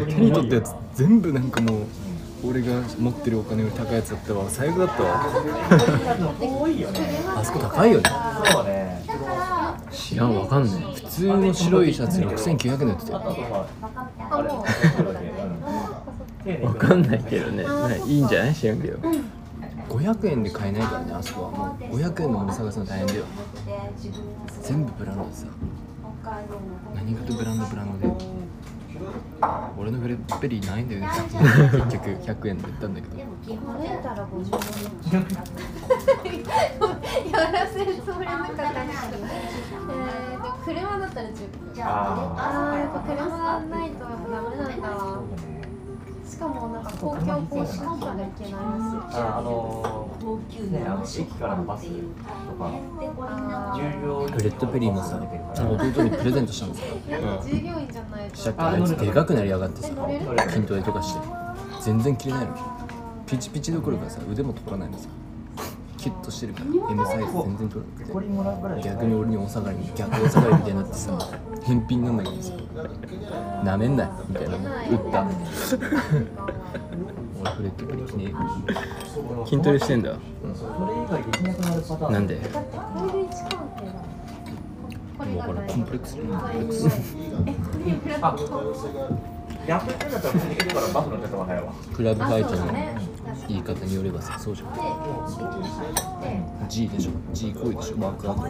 [0.07, 1.83] 手に取ったやつ全部なんかもう
[2.49, 4.45] 俺が持ってるお金より高いやつだったわ。
[4.49, 5.25] 最悪だったわ。
[7.37, 8.09] あそこ高いよね
[8.51, 9.02] そうね
[9.93, 13.19] 知らんわかんない普通の白いシャツ6900円で売ってたよ。
[16.63, 17.63] わかんないけどね。
[18.05, 18.55] いいんじゃない？
[18.55, 18.97] 知らんけど。
[19.89, 21.51] 500円で買えないからねあそこは。
[21.51, 23.25] もう500円のもの探すの大変だよ。
[24.61, 25.45] 全部ブランドでさ。
[26.95, 28.13] 何かとブランドブランドで
[29.77, 31.07] 俺のブレッベリーないんだよね。
[31.89, 33.15] 結局100円で売ったんだけど。
[33.15, 33.57] 歩い
[34.01, 34.55] たら50
[36.25, 36.41] 円
[37.31, 41.33] やらせるつもりはなかったんですけど、えー、でも車だったら10
[41.75, 41.83] 分。
[41.83, 45.52] ああーやっぱ車ないとやっぱダメなんだ
[46.33, 50.09] しかもなんか公共交通機関が行けないらしいああの
[50.71, 52.71] ねあの駅からのバスとか。
[53.25, 55.21] あ重量ブレッドベリーもさ
[55.57, 59.89] 弟にプレゼントしたんですよ、ー従業員じゃないとしたっけあいつでかくなりやがってさ
[60.49, 61.19] 筋トレとかして
[61.81, 62.57] 全然切れないの
[63.27, 65.07] ピチピチどころかさ腕も取らないのさ
[66.03, 71.17] キュッとしてるから M サイズ全然取らなくこれもらうぐらいて逆に俺にお下がり逆お下がりみたいになってさ
[71.63, 72.51] 返品なんだけどさ
[73.63, 74.57] なめんなよみたいな。
[74.57, 74.63] 打っ
[75.11, 75.25] た。
[77.39, 78.35] 俺フレットプリ記念
[79.45, 80.17] 筋トレしてんだ、
[82.09, 82.35] なんで？
[82.35, 82.41] も
[85.21, 86.87] うこれコンプレックスコンプレックス。
[87.47, 88.43] えこれブラッド
[89.65, 92.57] やってくれたらできるからバス乗ってた方が早いわクラブファイトの
[93.47, 94.79] 言い方によればさそうじゃんで
[96.69, 97.11] G でしょ。
[97.33, 97.95] G 行為でしょ。
[98.01, 98.41] ワークアウト。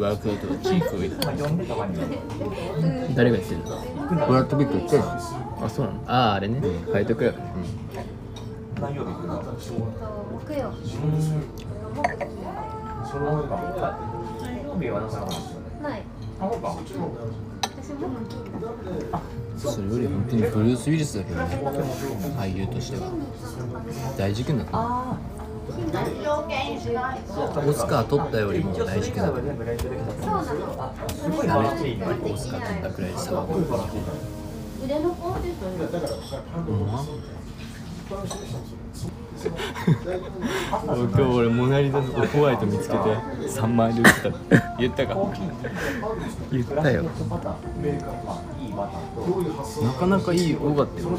[0.00, 1.10] ワークアウトは G 行為
[3.14, 3.60] 誰が言ってる？
[3.60, 3.66] の
[4.26, 5.02] ブラッド・ピット言ってる。
[5.02, 5.12] の
[5.64, 7.38] あそうなのあああれねファイトクラブ、
[8.80, 9.04] 何木曜
[9.62, 9.74] そ
[14.78, 15.66] 日はなさそうですよね？
[15.82, 16.02] ない。
[16.40, 16.68] あそうか。
[16.68, 16.92] 私木
[18.28, 18.68] 金だ
[19.60, 21.60] それより本当にブルース・ウィリスだけどね。
[22.38, 23.10] 俳優としては。
[24.16, 24.90] 大事件だと思う。
[24.90, 25.16] あ
[27.66, 29.44] オスカー取ったよりも大事件だと思う。
[31.46, 31.68] ダメ
[32.32, 33.60] オスカー取ったくらい騒ぐ。
[34.84, 35.66] 腕のポーティト
[36.66, 37.04] ほんま
[38.10, 38.20] 今
[41.14, 44.20] 日俺モナリザとホワイト見つけて3万円で売って
[44.58, 44.76] た。
[44.78, 45.16] 言ったか
[46.50, 47.04] 言ったよ
[49.82, 51.16] なかなかいい多かったよコ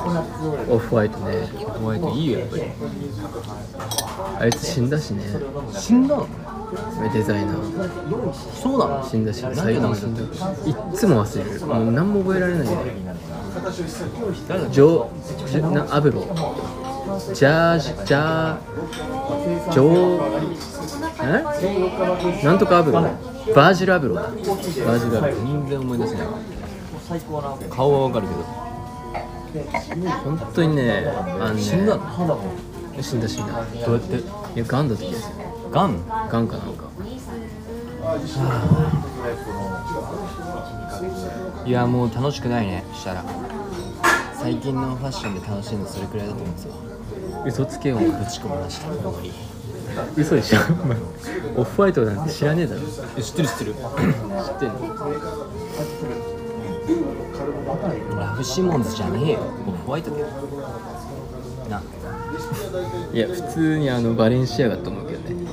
[0.00, 0.24] コナッ
[0.66, 1.46] ツオフホワイトね
[1.80, 2.62] ホワイトいいよやっぱり。
[4.40, 5.22] あいつ死んだしね。
[5.72, 6.26] 死んだの？
[7.12, 8.32] デザイナー。
[8.32, 9.08] そうなの？
[9.08, 10.28] 死んだし最後の死んだいっ
[10.94, 11.60] つも忘れる。
[11.66, 12.74] もう何も覚えられないね。
[14.70, 15.08] ジョ
[15.46, 16.20] ジョなアブロ。
[17.34, 20.22] ジャージジャージョー
[22.42, 22.44] え？
[22.44, 23.02] なんとかアブロ。
[23.54, 24.22] バージルアブロだ。
[24.22, 25.34] バージルアブロ。
[25.34, 26.26] 全然思い出せない
[27.10, 28.42] 最高な顔はわかるけど。
[30.22, 32.02] 本当にねあのね死んだの？
[32.02, 32.40] 肌も
[33.00, 33.52] 死んだ死んだ。
[33.84, 34.14] どうやって？
[34.16, 34.22] い
[34.60, 35.34] やガンだった気がする
[35.72, 36.84] ガンガンかなんか。
[41.66, 43.24] いやもう楽しくないねしたら。
[44.40, 46.74] 最近のファッションで楽しいのそれくらいだと思うんですよ。
[47.44, 49.32] 嘘つけよおぶ前ち込みました終わり
[50.16, 50.58] 嘘でしょ？
[51.60, 52.82] オフホワイトなんて知らねえだろ。
[53.20, 53.74] 知ってる知ってる。
[53.74, 53.82] 知っ
[54.60, 54.74] てんの？
[58.16, 59.38] ラフシモンズじゃねえよ。
[59.86, 60.26] ホワイトだよ
[61.68, 61.82] な。
[63.12, 65.50] いや普通にあのバレンシアガと思うけどね。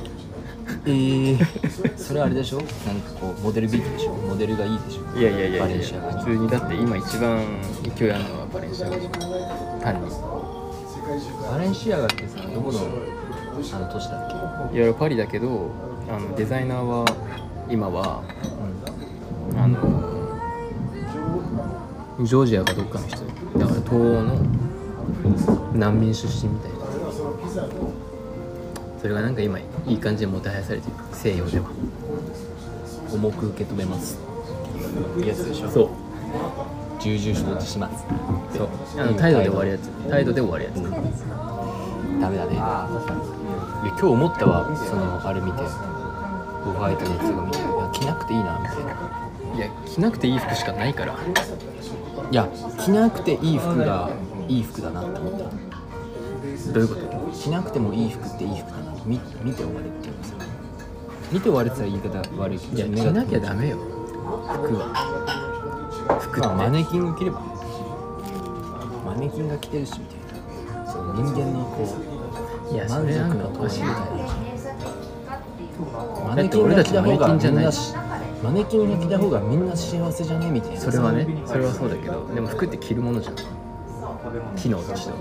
[0.84, 2.58] えー、それあれでしょ？
[2.58, 2.74] なんか
[3.20, 4.12] こうモデルビートでしょ？
[4.12, 5.18] モデルがいいでしょ？
[5.18, 7.44] いやいやいやいやバレンシアガ普通にだって今一番
[7.96, 9.10] 勢いあるのはバレンシアガでしょ。
[9.82, 10.10] 単に。
[11.50, 12.82] バレンシアガってさどこのあ
[13.78, 14.18] の都市だ
[14.68, 14.78] っけ？
[14.78, 15.70] いやパリだけど
[16.10, 17.04] あのデザイナーは
[17.70, 18.22] 今は、
[19.56, 20.07] あの
[22.20, 23.16] ジョージアかどっかの人。
[23.18, 24.34] だから東欧の
[25.74, 26.78] 難民出身みたいな。
[29.00, 30.94] それがなんか今いい感じでもてはやされてる。
[31.12, 31.70] 西洋では。
[33.12, 34.18] 重く受け止めます。
[34.18, 35.70] っていうやつでしょ。
[35.70, 35.88] そう。
[36.98, 38.04] 重々承知します。
[38.56, 38.68] そう。
[39.00, 39.88] あの態度で終わるやつ。
[40.10, 40.74] 態度で終わるやつ。
[42.20, 42.54] ダメだね。
[42.54, 45.62] いや今日思ったわそのあれ見て。
[45.62, 47.58] オフホワイトのやつが見て。
[47.58, 48.90] いや着なくていいなみたいな。
[49.56, 51.16] いや着なくていい服しかないから
[52.30, 52.48] いや
[52.84, 54.10] 着なくていい服が
[54.48, 55.38] いい服だなって思った。
[56.72, 60.34] どういうこと着なくてもいい服っていい服だな見見て終われっていうかさ
[61.32, 64.92] 見て終われって言ったら言い方悪いけいや着なきゃダメよ服は。
[66.20, 67.40] 服ってまあマネキンが着れば
[69.06, 70.92] マネキンが着てるしみたいな。
[70.92, 71.84] そう人間のこ
[72.70, 74.02] ういやそ満足のおかしいみたいな
[76.28, 77.94] マネキンが着た方がキンじゃないみんなし
[78.42, 80.50] マネキンが着た方がみんな幸せじゃね？
[80.50, 80.80] みたいな。
[80.80, 83.36] それはねそれはそうだけどでも服って着るものじゃん。
[84.56, 85.12] 機能として。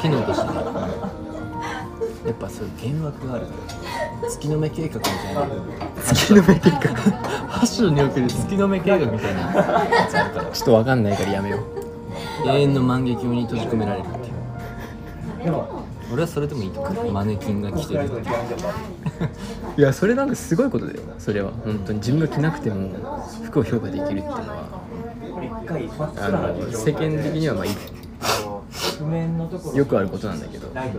[0.00, 0.46] 機能として。
[0.46, 0.54] ね
[2.26, 3.52] やっぱそういう幻惑があるか
[4.22, 4.28] ら。
[4.30, 5.46] 月の目計画みたいな。
[6.04, 6.78] 月の目計画。
[6.78, 9.40] ファッションにおける月の目計画みたいな。
[9.42, 11.58] やつあるからちょっとわかんないからやめよ
[12.44, 12.48] う。
[12.48, 15.52] 永遠の万華鏡に閉じ込められるっていう
[16.12, 18.24] 俺はそれでもいいと思うマネキンが着てるっていう
[19.78, 21.00] いやそれなんかすごいことだよ。
[21.18, 24.82] それは本当に自分が着なくても服を評価できるっていうのは。
[26.18, 27.72] あの世間的にはまあいい。
[29.76, 30.58] よくあることなんだけ。
[30.58, 30.90] どなん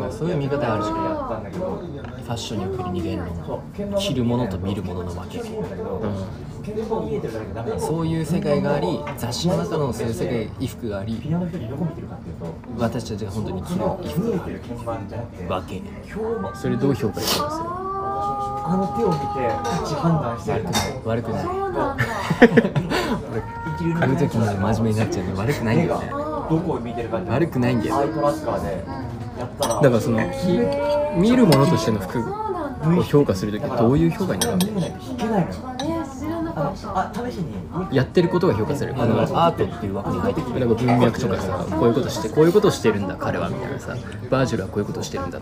[0.00, 0.96] かそういう見方あるじゃん。
[1.04, 1.82] やったんだけど。
[2.22, 5.62] ファッションにおける二元論着るものと見るものの分け見え
[7.78, 13.78] そういう世界があり雑誌の中のそういう世界衣服がありピアノの人にどこ見てるかっていうと私たちが本当に着る。
[13.78, 15.82] 衣見服えてる鍵盤じゃなくて分け。
[16.54, 17.60] それどう評価してます
[18.64, 19.24] あの手を見て
[19.64, 20.64] 価値判断してる。
[21.04, 21.42] 悪くない。
[21.42, 22.04] そうなんだ。
[23.76, 26.32] 一流の買う時まで真面目になっちゃうの悪くないんだよね。
[26.52, 28.06] どこを見てるか悪くないんだよだ
[29.80, 32.20] からその着見るものとしての服
[32.98, 35.84] を評価するときどういう評価になるわけ
[36.62, 39.00] あ試しにやってることが評価される。
[39.00, 43.16] あのアートっていう枠に入ってくるなんか文脈とかさこういうことしてこういうことしてるんだ。
[43.16, 43.96] 彼はみたいなさ
[44.30, 45.40] バージルはこういうことしてるんだ。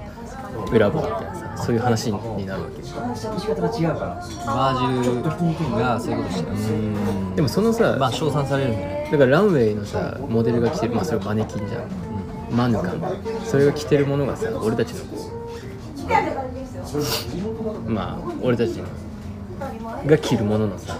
[0.72, 2.82] 裏ボみたいなさそういう話になるわけ。
[2.82, 4.22] 仕方が違うから。
[4.46, 10.94] バージルがそういうことしてるでもそのさまあ称賛されるんじゃないだからランウェイのさモデルが着てる。
[10.94, 11.88] まあそれはマネキンじゃん。
[12.56, 13.02] マヌカン。
[13.44, 15.16] それが着てるものがさ俺たちのこ
[17.86, 17.90] う。
[17.90, 18.84] まあ俺たちの
[20.06, 20.98] が着るもののさ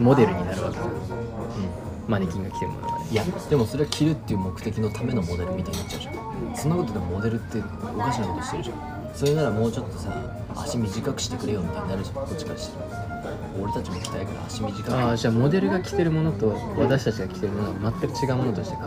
[0.00, 3.06] モデルになるわけよ、うん、マネキンが着てるものがね。
[3.10, 6.56] いやでもそれは着るっていう目的のためのモデルみたいになっちゃうじゃん。
[6.56, 8.76] そんなことでモデルっておかしなことしてるじゃん。
[9.14, 10.10] それならもうちょっとさ
[10.56, 12.16] 足短くしてくれよみたいになるじゃん。
[12.16, 13.12] こっちからしたら。
[13.60, 14.94] 俺たちも着たいから足短く。
[14.94, 18.84] ああじゃあモデルが着てるものと私たちが着てるものは全く違うものとして考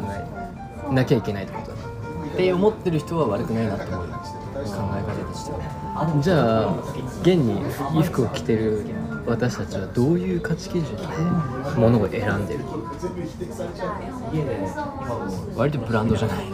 [0.90, 1.78] えなきゃいけないってことだ。
[1.78, 4.16] って思ってる人は悪くないなって思うよ。
[4.16, 4.22] 考
[4.62, 6.20] え方としては。
[6.22, 6.74] じゃあ
[7.22, 8.86] 現に衣服を着てる
[9.26, 11.04] 私たちはどういう価値基準で
[11.78, 12.60] 物を選んでる
[15.56, 16.46] 割とブランドじゃない。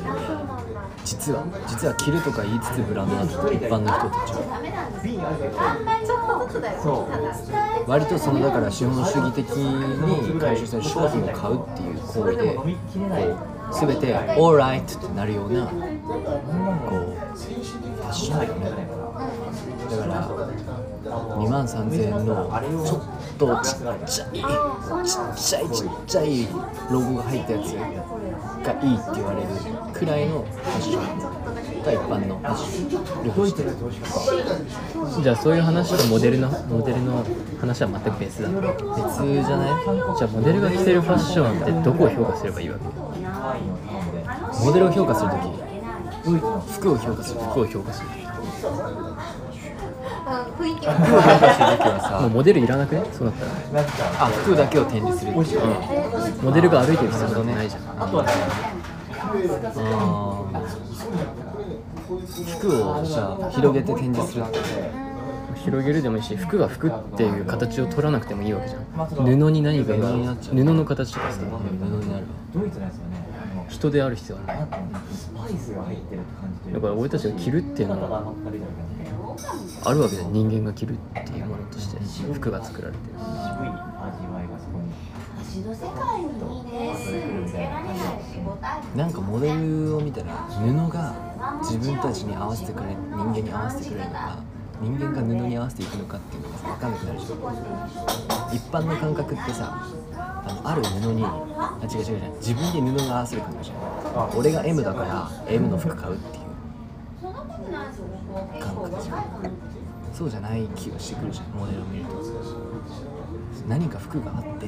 [1.04, 4.40] 実は実は着るとか言いつつブランドなんだ一般の人たちは
[7.88, 13.24] 割とそのだから資本主義的に回収される商品を買うっていう行為で飲みきれない。
[13.26, 18.40] こう全て「alright」ってなるようなこうファッション。
[18.40, 18.88] だよね
[19.90, 20.28] だから
[21.12, 22.50] 2万3000円の
[22.86, 23.02] ちょっ
[23.38, 24.34] とちっちゃい
[25.06, 26.48] ちっちゃいちっちゃい
[26.90, 29.48] ロゴが入ったやつがいいって言われる
[29.94, 31.02] くらいのファッション
[31.84, 33.70] が一般のファッションルフしてる
[35.24, 37.26] じゃあそういう話とモデルのモデルの
[37.60, 38.50] 話は全く別だ。
[38.50, 39.84] 別じゃない？
[40.18, 42.86] じゃあモデルが着てるファッションってどこを評価すればいいわけ？
[44.66, 45.42] モデルを評価するとき。
[46.22, 48.10] 服を評価する服を評価する
[50.22, 53.04] 雰囲気はもうさモデルいらなくね？
[53.12, 53.52] そうなったら。
[54.26, 55.60] あ服だけを展示するっていう。
[56.44, 57.82] モデルが歩いてる必要なんてないじゃん。
[58.04, 58.26] あとは
[62.60, 64.60] 服をじゃあ広げて展示するって
[65.64, 68.82] 広げるでもいいし服が服っていう形を取らなくてもいいわけじゃん。
[69.08, 69.98] 布に何か布
[70.64, 71.40] の形とかさ。
[71.40, 72.26] 布になる。
[72.54, 73.31] ドイツのやつはね
[73.72, 74.68] 人である必要はない。
[75.14, 78.34] スパイスが入ってるって感じというだから俺たちが着るっていうのは
[79.86, 81.98] あるわけで人間が着るっていうものとして
[82.34, 83.18] 服が作られてる。
[83.18, 83.26] 渋
[83.66, 84.92] い味わいがそこに。
[88.96, 91.14] なんかモデルを見たら布が
[91.62, 94.38] 自分たちに合わせてくれ人間に合わせてくれるのか
[94.82, 98.56] 人間が布に合わせていくのかっていうのが分かんなくなるじゃん。
[98.56, 99.88] 一般の感覚ってさ
[100.52, 106.44] あのある布にあ違う違う違う自分で布が合わせる感覚じゃん俺が M だから M の服買うっていう。
[108.60, 109.26] 感覚じゃん
[110.14, 112.12] そうじゃない気がしてくるじゃんモデルを見ると。
[113.68, 114.68] 何か服があって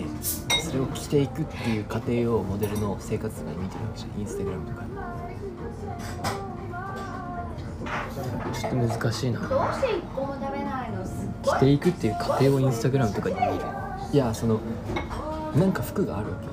[0.62, 4.84] それを着ていくっていう過程をモデルの生活とかで見てるわけじゃんインスタグラムとか。
[8.54, 9.40] ちょっと難しいな。
[11.44, 13.54] 着ていくっていう過程をインスタグラムとかに見る。
[14.14, 14.60] いやその
[15.56, 16.48] なんか服があるわけ。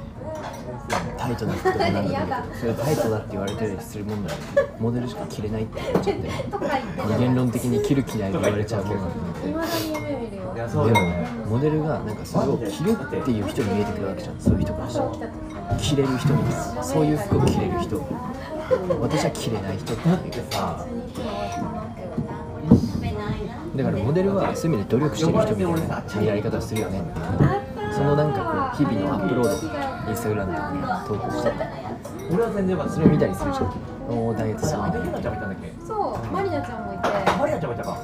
[1.17, 4.35] タイトな服とかなんだけどそれタイトだって言われたりするもんだ
[4.79, 5.81] モデルしか着れないって。
[5.81, 6.29] 言っちゃって
[7.19, 11.01] 言論的に着る着ないで言われちゃうもんなんだでも
[11.47, 14.41] モデルがなんかそれを着るっていう人に見えてくるわけじゃん。
[14.41, 15.11] そういう人からしたら。
[15.79, 18.05] 着れる人みたいなそういう服を着れる人。
[19.01, 20.87] 私は着れない人ってだってさ。
[23.77, 27.21] だからモデルはそういう意味で努力してる人みたいなやり方をするよねって。
[27.21, 27.60] いう
[28.01, 31.53] そのなんかこう日々のアップロードインスタグラムとかに投稿して
[32.33, 35.21] 俺は全然それを見たりするじゃんおーダイエットするみたいな
[35.87, 37.11] そうマリナちゃんもいて。
[37.39, 37.99] マリアちゃんもいたか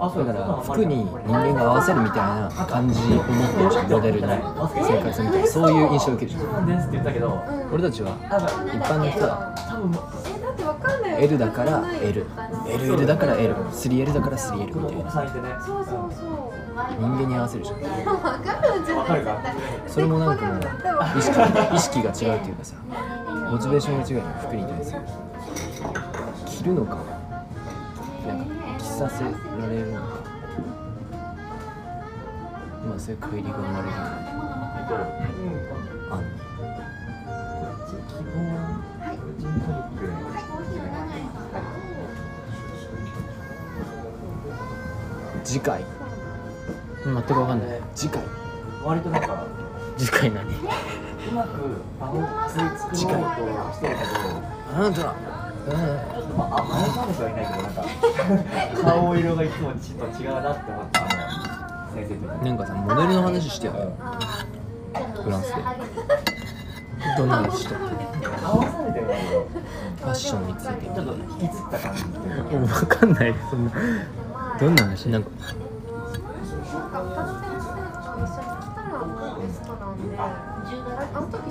[0.00, 4.28] あそうだから服に人間が合わせるみたいな感じを持ってるじゃんモデルの
[4.72, 5.46] 生活みたいな。
[5.46, 6.38] そういう印象を受ける。
[6.38, 7.38] じゃんなんですって言ったけど
[7.72, 11.18] 俺たちは一般の人は多分えだってわかんないよ。
[11.20, 15.10] L だから LLL だから L3L だから 3L みたいな
[15.60, 16.31] そうそうそう
[16.72, 17.80] 人間に合わせるじゃん。
[17.82, 18.80] わかる。
[18.80, 19.42] んじゃないわかるか
[19.86, 20.58] それもなんかもう
[21.18, 21.38] 意識
[21.74, 22.76] 意識が違うっていうかさ
[23.50, 25.00] モチベーションが違うよ服に対する
[26.46, 26.96] 着るのか
[28.26, 28.44] なんか
[28.78, 29.30] 着させら
[29.68, 30.06] れるのか。
[32.88, 33.94] まあそういう乖離が生まれる。
[36.10, 36.42] あん
[45.44, 45.84] 次回
[47.04, 47.80] 全く分かんない。
[47.94, 48.22] 次回。
[48.84, 49.46] 割となんか
[49.96, 50.44] 次回何？
[50.44, 50.52] う
[51.32, 53.14] まく場を作次回。
[53.22, 53.28] と
[53.72, 54.08] してるけど
[54.74, 55.14] あなた。
[56.36, 57.84] まあ、あ、あれ彼女はいないけど、なんか
[58.90, 61.08] 顔色がいつもちょっと違うなって思った、あの
[61.94, 62.26] 先生と。
[62.28, 62.34] か。
[62.44, 63.72] なんかさモデルの話してよ。
[65.22, 65.54] フランスで。
[67.16, 67.76] どんな話した
[68.44, 69.46] 合わされてるんだけど、
[70.00, 70.86] ファッションについて。
[70.86, 72.04] ちょっと引きつった感じ。
[72.04, 73.34] 分かんない。
[73.50, 73.72] そんな。
[74.58, 75.08] どんな話？
[75.10, 75.30] なんか
[81.14, 81.42] あの時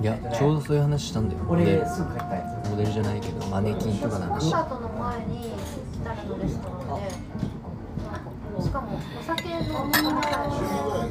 [0.00, 1.40] いやちょうどそういう話したんだよ。
[1.48, 2.70] 俺、ですぐ帰ったやつ。
[2.70, 4.50] モデルじゃないけどマネキンとかのコン話。
[4.50, 5.52] サートの前に
[5.92, 7.10] 来たらのレストランで。
[8.62, 9.64] しかもお酒飲み
[10.02, 10.44] ながら。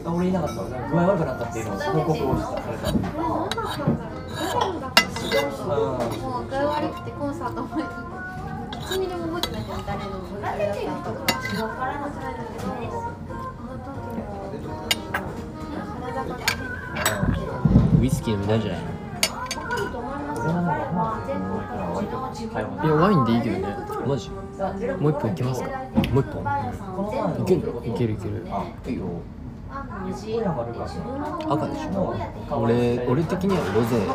[0.06, 0.56] あ俺いなかった。
[0.90, 2.92] 具合悪くなったっていうのを報告をしたされた。
[2.92, 3.00] 何
[3.50, 3.98] だったん。
[3.98, 7.90] だろうご飯だったしもう具合悪くてコンサート前に
[8.74, 10.12] 1ミリも覚えてないんだよ誰の
[10.44, 11.34] あれだったのか
[11.64, 11.90] わから。
[12.02, 12.76] なくないんだけどあ
[13.64, 14.74] の時も
[16.02, 16.30] 体が
[18.02, 18.82] ウイスキー飲みたいんじゃない
[22.44, 22.46] い
[22.88, 23.76] やワインでいいけどね。
[24.06, 24.30] マジ？
[24.30, 24.38] も
[25.08, 25.70] う一本いきますか？
[25.70, 26.44] もう一本？
[27.42, 27.86] いけんの？
[27.86, 28.46] いけるいける。
[29.74, 32.16] 赤でしょ？
[32.52, 34.06] 俺俺的にはロゼ。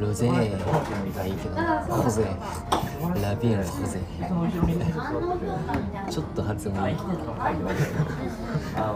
[0.00, 0.28] ロゼ。
[0.28, 1.54] がいいけど
[1.94, 2.24] ホゼ。
[3.22, 4.00] ラビエルホゼ。
[6.10, 6.96] ちょっと発音がいい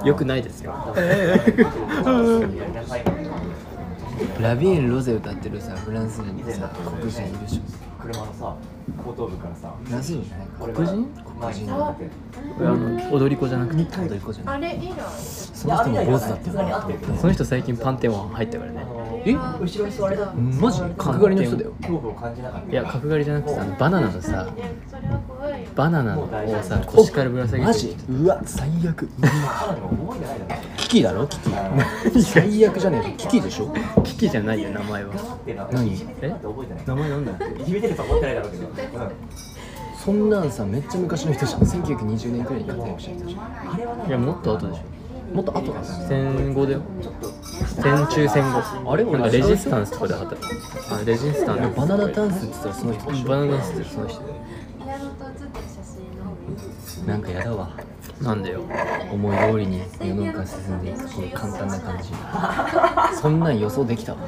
[0.05, 0.75] よくないですよ。
[4.41, 6.71] ラビエルロゼ歌ってるさフランス人のさ
[7.01, 7.63] 黒人いるでしょ
[8.01, 8.55] 車のさ、
[9.05, 10.49] 後頭部からさ、フランス人じゃない？
[10.75, 11.07] 黒人？
[11.41, 12.05] 前に乗って。
[12.05, 12.11] て。
[12.61, 14.57] あの踊り子じゃなくて踊り子じゃない？
[14.57, 14.95] あれ以来
[15.55, 16.83] その人も坊主だったよ。
[17.21, 18.85] その人最近パンテオン入ったからね。
[19.25, 19.33] え？
[19.35, 19.39] 後
[19.79, 20.33] ろに座れた。
[20.33, 20.81] マジ？
[20.99, 21.73] 角刈りの人だよ。
[21.81, 22.71] 恐怖を感じなかった。
[22.73, 24.49] いや角刈りじゃなくてさあのバナナのさ
[25.75, 26.29] バナナを
[26.63, 27.65] さ腰からぶら下げて。
[27.67, 27.97] マジ？
[28.09, 29.09] うわ最悪。
[30.77, 31.27] キキだろ？
[31.27, 31.51] キキ。
[32.23, 33.75] 最悪じゃねえキキでしょ？
[34.05, 35.15] キキじゃないよ名前は。
[35.73, 35.93] 何？
[36.21, 36.35] え？
[36.87, 37.33] 名前なんだ？
[37.33, 38.75] っけいじめてるとは思ってないだろうけど、うん。
[40.05, 41.61] そんなんさめっちゃ昔の人じゃん。
[41.63, 43.73] 1920年くらいに活躍した人じゃん。
[43.73, 44.05] あれはね。
[44.09, 44.83] いやもっと後でしょ
[45.33, 46.83] もっと後だ戦後だよ。
[47.81, 48.93] 戦中戦後。
[48.93, 50.47] あれなんかレジスタンスとかで働く
[50.93, 51.77] あレジスタンス。
[51.77, 53.29] バナナダンスって言ったらその人でしょ。
[53.29, 54.21] バナナダンスってその人
[57.07, 57.71] なんかやだわ。
[58.21, 58.63] なんだよ。
[59.11, 62.11] 思い通りに世の中進んでいくこの簡単な感じ。
[63.21, 64.19] そんなん予想できたわ。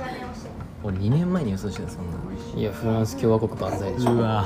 [0.82, 4.12] 俺2年前に予想してたそんなんいやフランス共和国万歳でしょ。
[4.12, 4.44] うわ。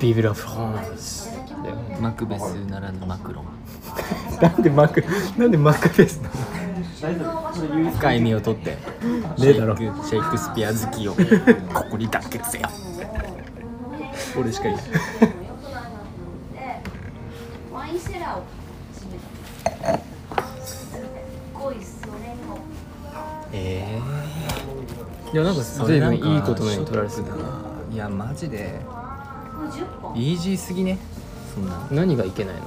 [0.00, 1.30] ビブラフランス。
[1.62, 3.44] だよマクベスならぬマクロン。
[4.40, 5.04] なんでマク
[5.38, 6.34] なんでマクベスなの？
[7.92, 8.78] 深い意味を取って
[9.36, 9.54] シェイ
[9.92, 11.14] クシェイクスピア好きよ
[11.74, 12.68] ここに団結せよ。
[14.38, 14.82] 俺しかいない
[25.32, 27.22] いやなんかえ随分いいことのように取られてた。
[27.22, 28.80] いやマジで。
[28.84, 30.16] もう10本。
[30.16, 30.98] イージーすぎね。
[31.54, 32.62] そんな、ま何がいけないの？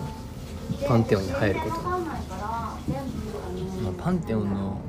[0.87, 1.75] パンテオンに入ること。
[1.77, 2.95] わかんないから全
[3.83, 4.81] 部あパンテオンの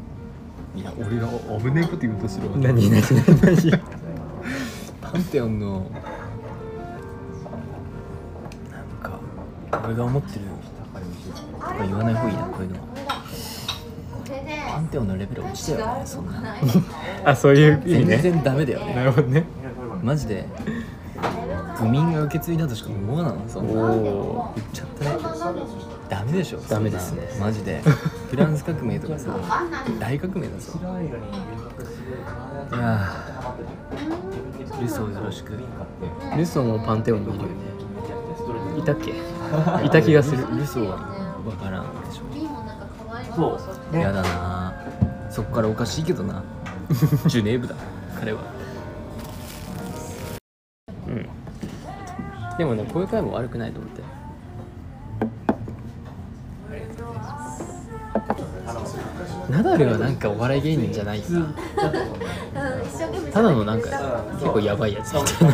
[0.75, 2.49] いや俺が危ねえこと言うとしろ。
[2.57, 3.81] 何何何？
[5.01, 5.91] パンテオンの
[8.71, 9.21] なんか
[9.85, 10.45] 俺が思ってる
[11.53, 12.83] とか言わない方がいいなこういうのは
[14.77, 16.57] これでパンテオンのレベル落ちたよねそんな。
[17.25, 18.95] あそういう意味全ね然ダメだよね。
[18.95, 19.45] なるほどね。
[20.03, 20.47] マジで
[21.81, 23.83] 愚民が受け継いだとしか思わないそんな。
[23.83, 25.11] おお言っちゃったね。
[26.09, 26.59] ダメでしょ。
[26.69, 27.27] ダメですね。
[27.31, 27.81] そんなマジで。
[28.31, 29.31] フランス革命とかさ
[29.99, 30.73] 大革命だぞ。
[30.79, 31.07] 白い
[32.81, 35.53] やールソーよろしく。
[36.37, 37.49] ルソーもパンテオンにいるよね。
[38.79, 39.13] いたっけ？
[39.87, 40.45] いた気がする。
[40.57, 40.99] ルソーは
[41.45, 42.36] 分からんでしょ
[43.37, 43.61] そう。
[43.93, 44.75] そやだな。
[45.31, 46.43] そっからおかしいけどな。
[47.27, 47.75] ジュネーブだ。
[48.19, 48.41] 彼は。
[51.07, 51.29] うん。
[52.57, 54.03] でもねこういう回も悪くないと思って。
[59.51, 61.21] ナダルはなんかお笑い芸人じゃない。
[61.21, 61.35] さ
[63.33, 65.13] ただのなんか結構やばいやつ。
[65.13, 65.45] みた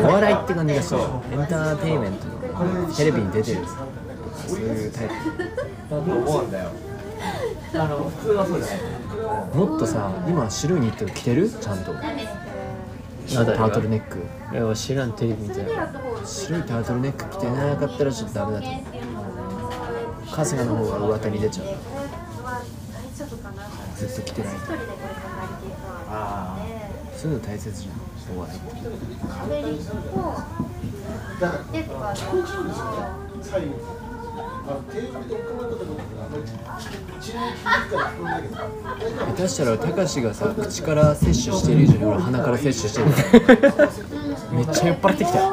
[0.00, 1.00] いなお笑いって感じがする。
[1.32, 3.60] エンターテインメントのテレビに出てる
[4.56, 5.14] そういうタイだ
[5.88, 6.70] と思うんだよ
[7.74, 8.78] あの普通はそうじゃない？
[9.52, 11.48] プもっとさ今白いニット着てる？
[11.48, 11.94] ちゃんと。
[11.94, 14.18] タートルネック。
[14.52, 15.90] いや知らんテレビみたいな
[16.24, 18.82] 白いタートルネック着てなかったらちょっとダメだと思う。
[20.26, 21.66] 春日の方が上手に出ちゃう。
[23.96, 24.98] ずっと着てない一人でこれ考
[25.44, 25.74] えていく
[26.10, 26.58] あ
[27.16, 27.94] そういうの大切じゃん。
[28.34, 28.66] お笑いって
[29.30, 30.00] アメリカも
[31.72, 32.14] でとか
[34.62, 34.78] 下
[39.36, 43.08] 手したらたかしがさ口から摂取してる以上に俺鼻から摂取してる。
[44.54, 45.40] めっちゃ酔っ払ってきた。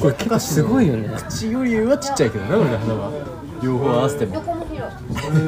[0.00, 1.10] これ結構すごいよね。
[1.28, 3.10] 口よりはちっちゃいけどな俺の鼻は。
[3.62, 4.36] 両方合わせても。
[4.36, 5.42] 横も広いすごい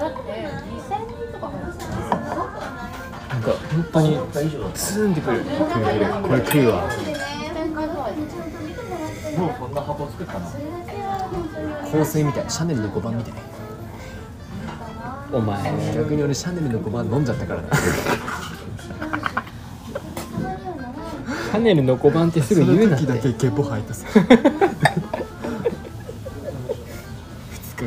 [0.00, 0.18] だって
[0.74, 1.86] 2000人とか話して
[3.30, 4.18] なんか本当に
[4.74, 5.44] ツーンってくる。
[6.22, 6.90] これ食うわ
[9.38, 10.50] もうそんな箱作ったの。
[11.92, 13.34] 香水みたいシャネルの5番みたい。
[15.32, 15.94] お前。
[15.94, 17.76] 逆に俺シャネルの5番飲んじゃったからな。
[17.76, 23.06] シャネルの5番ってすぐ言うなって。
[23.06, 24.06] その時だけゲボ吐いたさ。
[24.08, 24.18] 2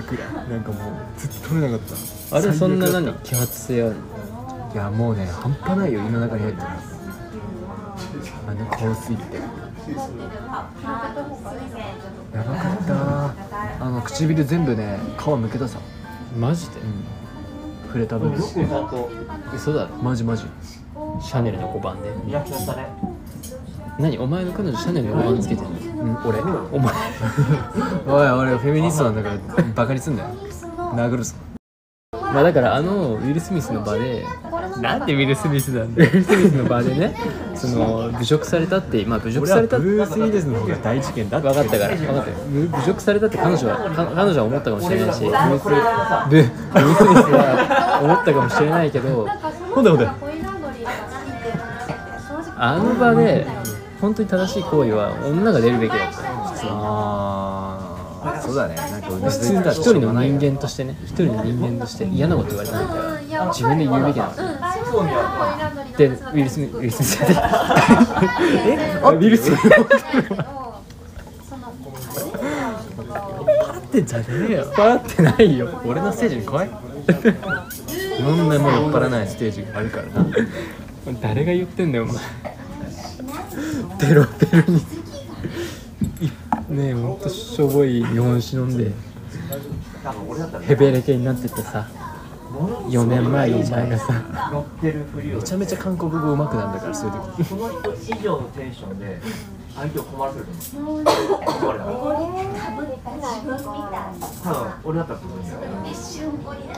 [0.02, 0.50] 日くらい。
[0.50, 2.38] なんかもうずっと取れなかった。
[2.38, 3.14] あれそんな何？
[3.16, 3.96] 揮発性ある
[4.70, 6.68] たいやもうね半端ないよ胃の中に入ってる。
[8.48, 9.38] あの香水って
[12.44, 13.86] やばかった。
[13.86, 15.80] あの唇全部ね皮むけたさ。
[16.38, 16.76] マジで？
[17.88, 19.10] 触れた分よくちゃんと
[19.54, 19.96] 嘘だろ。
[19.98, 20.46] マジマジ。
[21.22, 22.10] シャネルの5番で。
[24.00, 24.18] 何？
[24.18, 25.72] お前の彼女シャネルの5番つけてんの？
[26.04, 26.40] うん俺。
[26.72, 26.94] お前。
[28.08, 30.30] おい俺フェミニストなんだからバカにすんなよ。
[30.96, 31.36] 殴るぞ。
[32.14, 34.26] まあだからあのウィル・スミスの場で
[34.80, 34.98] な。
[34.98, 37.16] んでウィル・スミスなんだウィル・スミスの場でね
[37.56, 41.48] その侮辱されたってまあ侮辱されたってブルース・ウィリスの方が大事件だって。
[41.48, 42.32] 分かったから分かった。
[42.32, 45.20] よ侮侮辱されたって彼女はか彼女は思ったかもしれないし。
[45.20, 46.44] ブルースブルー
[46.96, 49.28] ス・ミスは思ったかもしれないけど
[49.74, 50.16] ほんだほんだ
[52.64, 53.48] あの場で
[54.00, 56.20] 本当に正しい行為は女が出るべきだった
[58.24, 64.28] あそうだねなんか普通に一人の人間としてね一人の人間として嫌なこと言われたんだったうんいやら自分で言うべきな。
[64.28, 64.34] の
[65.98, 67.26] でウィル・スミスウィル・スミスえ？
[69.04, 69.52] あウィル・ス。
[69.52, 69.64] ミスっ
[73.92, 74.72] てんじゃねえよ。
[74.72, 75.82] 払ってないよ。
[75.86, 76.70] 俺のステージに来いい？
[78.22, 80.26] ろんなもう酔っ払わないステージがあるからな。
[81.22, 82.16] 誰が言ってんだよお前。
[84.00, 84.80] ペロペロに。
[84.80, 84.82] い
[86.70, 88.92] ねえほんとしょぼい日本酒飲んで。
[90.04, 91.88] 多分俺だったらヘベレケになっててさ
[92.52, 94.14] 4年前のお前がさ
[94.52, 95.38] 乗ってるふりを。
[95.38, 97.44] めちゃめちゃ韓国語上手くなるんだからそういう時。
[97.46, 99.22] その人以上のテンションで
[99.76, 101.04] 相手を困らせると思う
[104.84, 105.62] 俺だったらすごいんだよ。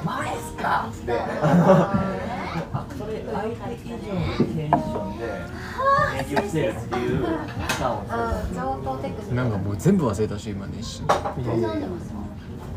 [0.05, 0.87] マジっすか。
[0.89, 1.11] っつって
[2.73, 3.49] あそれ相手
[3.87, 5.23] 以上のテンションで。
[6.15, 7.29] 演技をしてるっていうパ
[7.75, 8.79] ターンを
[9.33, 10.77] なんかもう全部忘れたし今ね。
[10.79, 11.07] 一瞬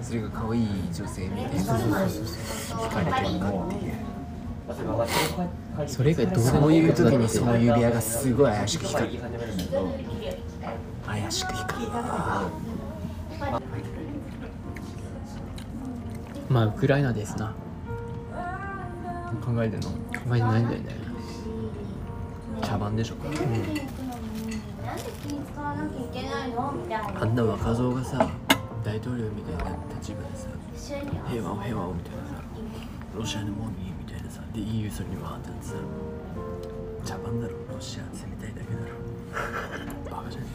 [0.07, 1.51] それが可愛い女性みたいな。
[1.51, 1.67] 惹
[2.91, 3.93] かれてるかっていう。
[5.89, 9.23] それ以外どうでそういう時にその指輪がすごい怪しく光る
[11.07, 12.51] 怪しく光るわ
[16.49, 17.53] まあウクライナですな。
[19.45, 19.89] 考えてんの？
[19.91, 19.95] 考
[20.29, 20.87] えてないんだよね。
[22.63, 23.35] 茶番でしょなん
[27.23, 28.29] あんな若造がさ
[28.87, 30.47] 大統領みたいな立場でさ
[31.29, 32.45] 平和を平和をみたいなさ
[33.17, 35.75] ロシアのもんにみたいなさで EU それにわーってさ
[37.05, 38.95] 茶番だろロシア攻めたいだけだろ
[40.17, 40.47] バカじゃね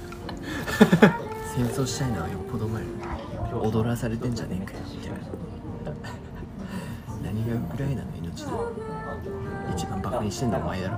[1.04, 1.20] えか。
[1.54, 2.82] 戦争したいのはよっぽど前
[3.64, 5.18] 踊らされてんじゃねえかよみたいな。
[7.22, 8.52] 何がウクライナの命だ
[9.76, 10.98] 一番バカにしてんのはお前だろ。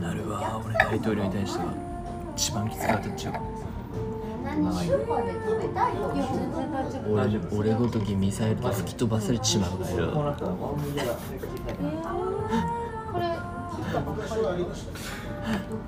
[0.00, 1.66] なるわ俺大統領に対しては
[2.34, 3.34] 一番きつかったっちゃう
[7.08, 10.36] 俺俺ごときミサイルで吹き飛ばされちまうがよ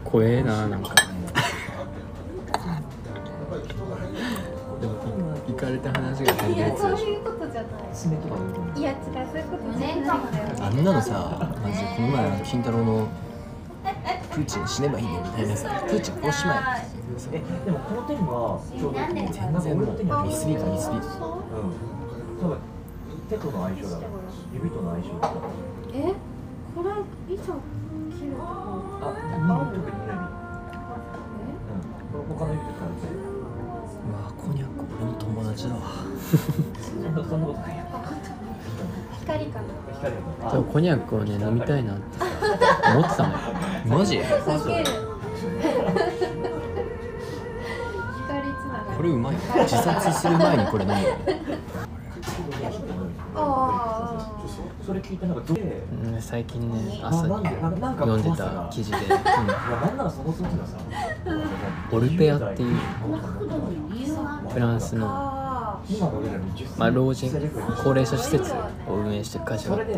[0.05, 0.95] 怖えななんか。
[4.81, 4.95] でも
[5.49, 7.69] 行かれた話が飛んいやでるやつでしそういうことじゃな
[8.77, 8.81] い。
[8.81, 9.97] いや違うそういうことじゃない。
[10.01, 13.09] んだよょあんなのさマジでこの前の金太郎の
[14.33, 16.77] プーチン死ねばいいねみたいなさプーチンこうしま
[17.33, 21.73] ええでもこの手にはちょうどいい全然もうミスリードミスリードうん
[22.41, 22.59] 多分
[23.29, 23.99] 手との相性だ
[24.53, 25.33] 指との相性だ
[25.95, 26.13] え
[26.77, 26.91] これ
[27.35, 28.45] いつ切るの
[29.01, 29.17] あ、
[29.73, 30.37] 特に指うん
[32.13, 35.81] これ他の指と比べてうわコニャック俺の友達だわ
[36.81, 37.85] そんなそんなことないよ
[39.21, 42.25] 光かな光るのそうコニャックをね飲みたいなってさ
[42.95, 43.39] 思ってたのよ
[43.87, 44.21] マジ
[49.07, 49.41] れうまいよ。
[49.63, 51.17] 自殺する前にこれ飲むよ
[53.39, 54.33] あ
[54.85, 55.57] それ聞いてなんかどう？
[55.57, 57.51] でうん最近ねあ朝になんで？
[57.61, 60.79] なんかなんか読んでた記事で、いやなんならその時のさ
[61.93, 62.77] オルペアっていう。
[64.51, 67.31] フランスの、あ今の俺らの10歳まあ、老人
[67.83, 68.53] 高齢者施設
[68.89, 69.93] を運営してる会社があって。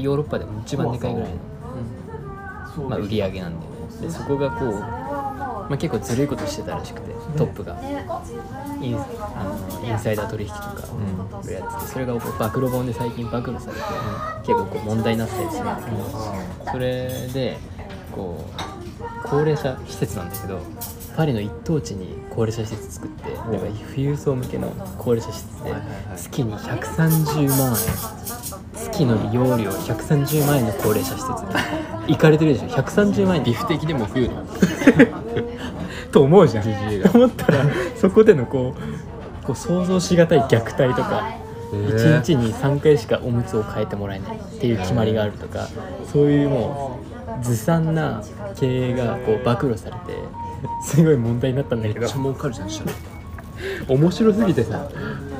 [0.00, 3.78] ヨーロッパでも一番でかいぐらいの、まあ、売り上げなんだよね。
[4.00, 8.06] でそこがこう、まあ、結構ずるいことしてたらしくてトップがね。
[8.80, 12.20] インあのインサイダー取引とかをやっててそれが暴
[12.54, 13.82] 露本で最近暴露されて
[14.40, 17.58] 結構こう問題になったりするんだけどそれで
[18.12, 20.60] こう高齢者施設なんだけど
[21.16, 24.68] パリの一等地に高齢者施設作ってだから富裕層向けの
[24.98, 25.74] 高齢者施設で
[26.16, 28.32] 月に130万円
[28.74, 31.82] 月の利用料130万円の高齢者施設で。
[32.08, 33.44] 行かれてるでしょ？130万円。
[33.44, 34.30] ギフ的でも増える
[36.12, 36.64] と思うじゃん。
[37.02, 37.64] と思ったら
[37.96, 41.36] そこでのこうこう想像しがたい虐待とか
[41.72, 45.68] 1日に3回しかおむつを変えてもらえないっていう決まりがあるとか
[46.12, 47.00] そういうも
[47.40, 48.22] うずさんな
[48.56, 50.18] 経営がこう暴露されて
[50.84, 52.00] すごい問題になったんだけど。
[52.00, 52.96] めっちゃ儲かるじゃんしたら
[53.88, 54.88] 面白すぎてさ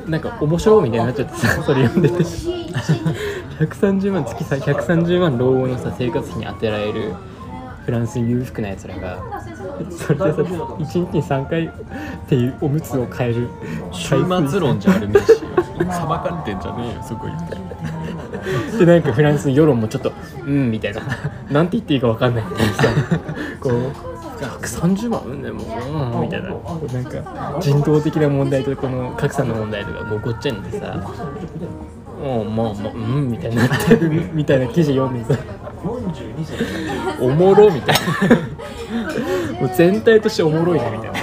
[0.07, 2.23] なんか面白いみたいになっちゃってさそれ読んでて。
[3.59, 7.13] 130万月さ130万老後のさ生活費に充てられる
[7.85, 9.21] フランス裕福なやつらが
[9.91, 11.69] それでさ1日に3回っ
[12.29, 13.49] ていうおむつを変える。
[13.91, 15.27] 終末論じゃあるめえし
[15.77, 17.57] 裁かれてんじゃねえよそこ行って。
[18.79, 20.11] でなんかフランスの世論もちょっと
[20.45, 21.01] うんみたいな。
[21.51, 22.43] なんて言っていいかわかんない。
[22.45, 22.83] みたいなさ
[23.59, 23.73] こう
[24.43, 25.61] 130万うんでも
[26.15, 26.49] うんみたいな。
[26.51, 30.95] こうなんか人道的な問題とこの格差の問題とかこうごっちゃになってさ
[32.23, 35.39] うんまあまあうんみたいになってるみたいな記事読んでさ
[35.83, 36.57] 42歳。
[37.19, 37.95] おもろみたい
[39.51, 39.59] な。
[39.59, 41.19] もう全体としておもろいなみたいな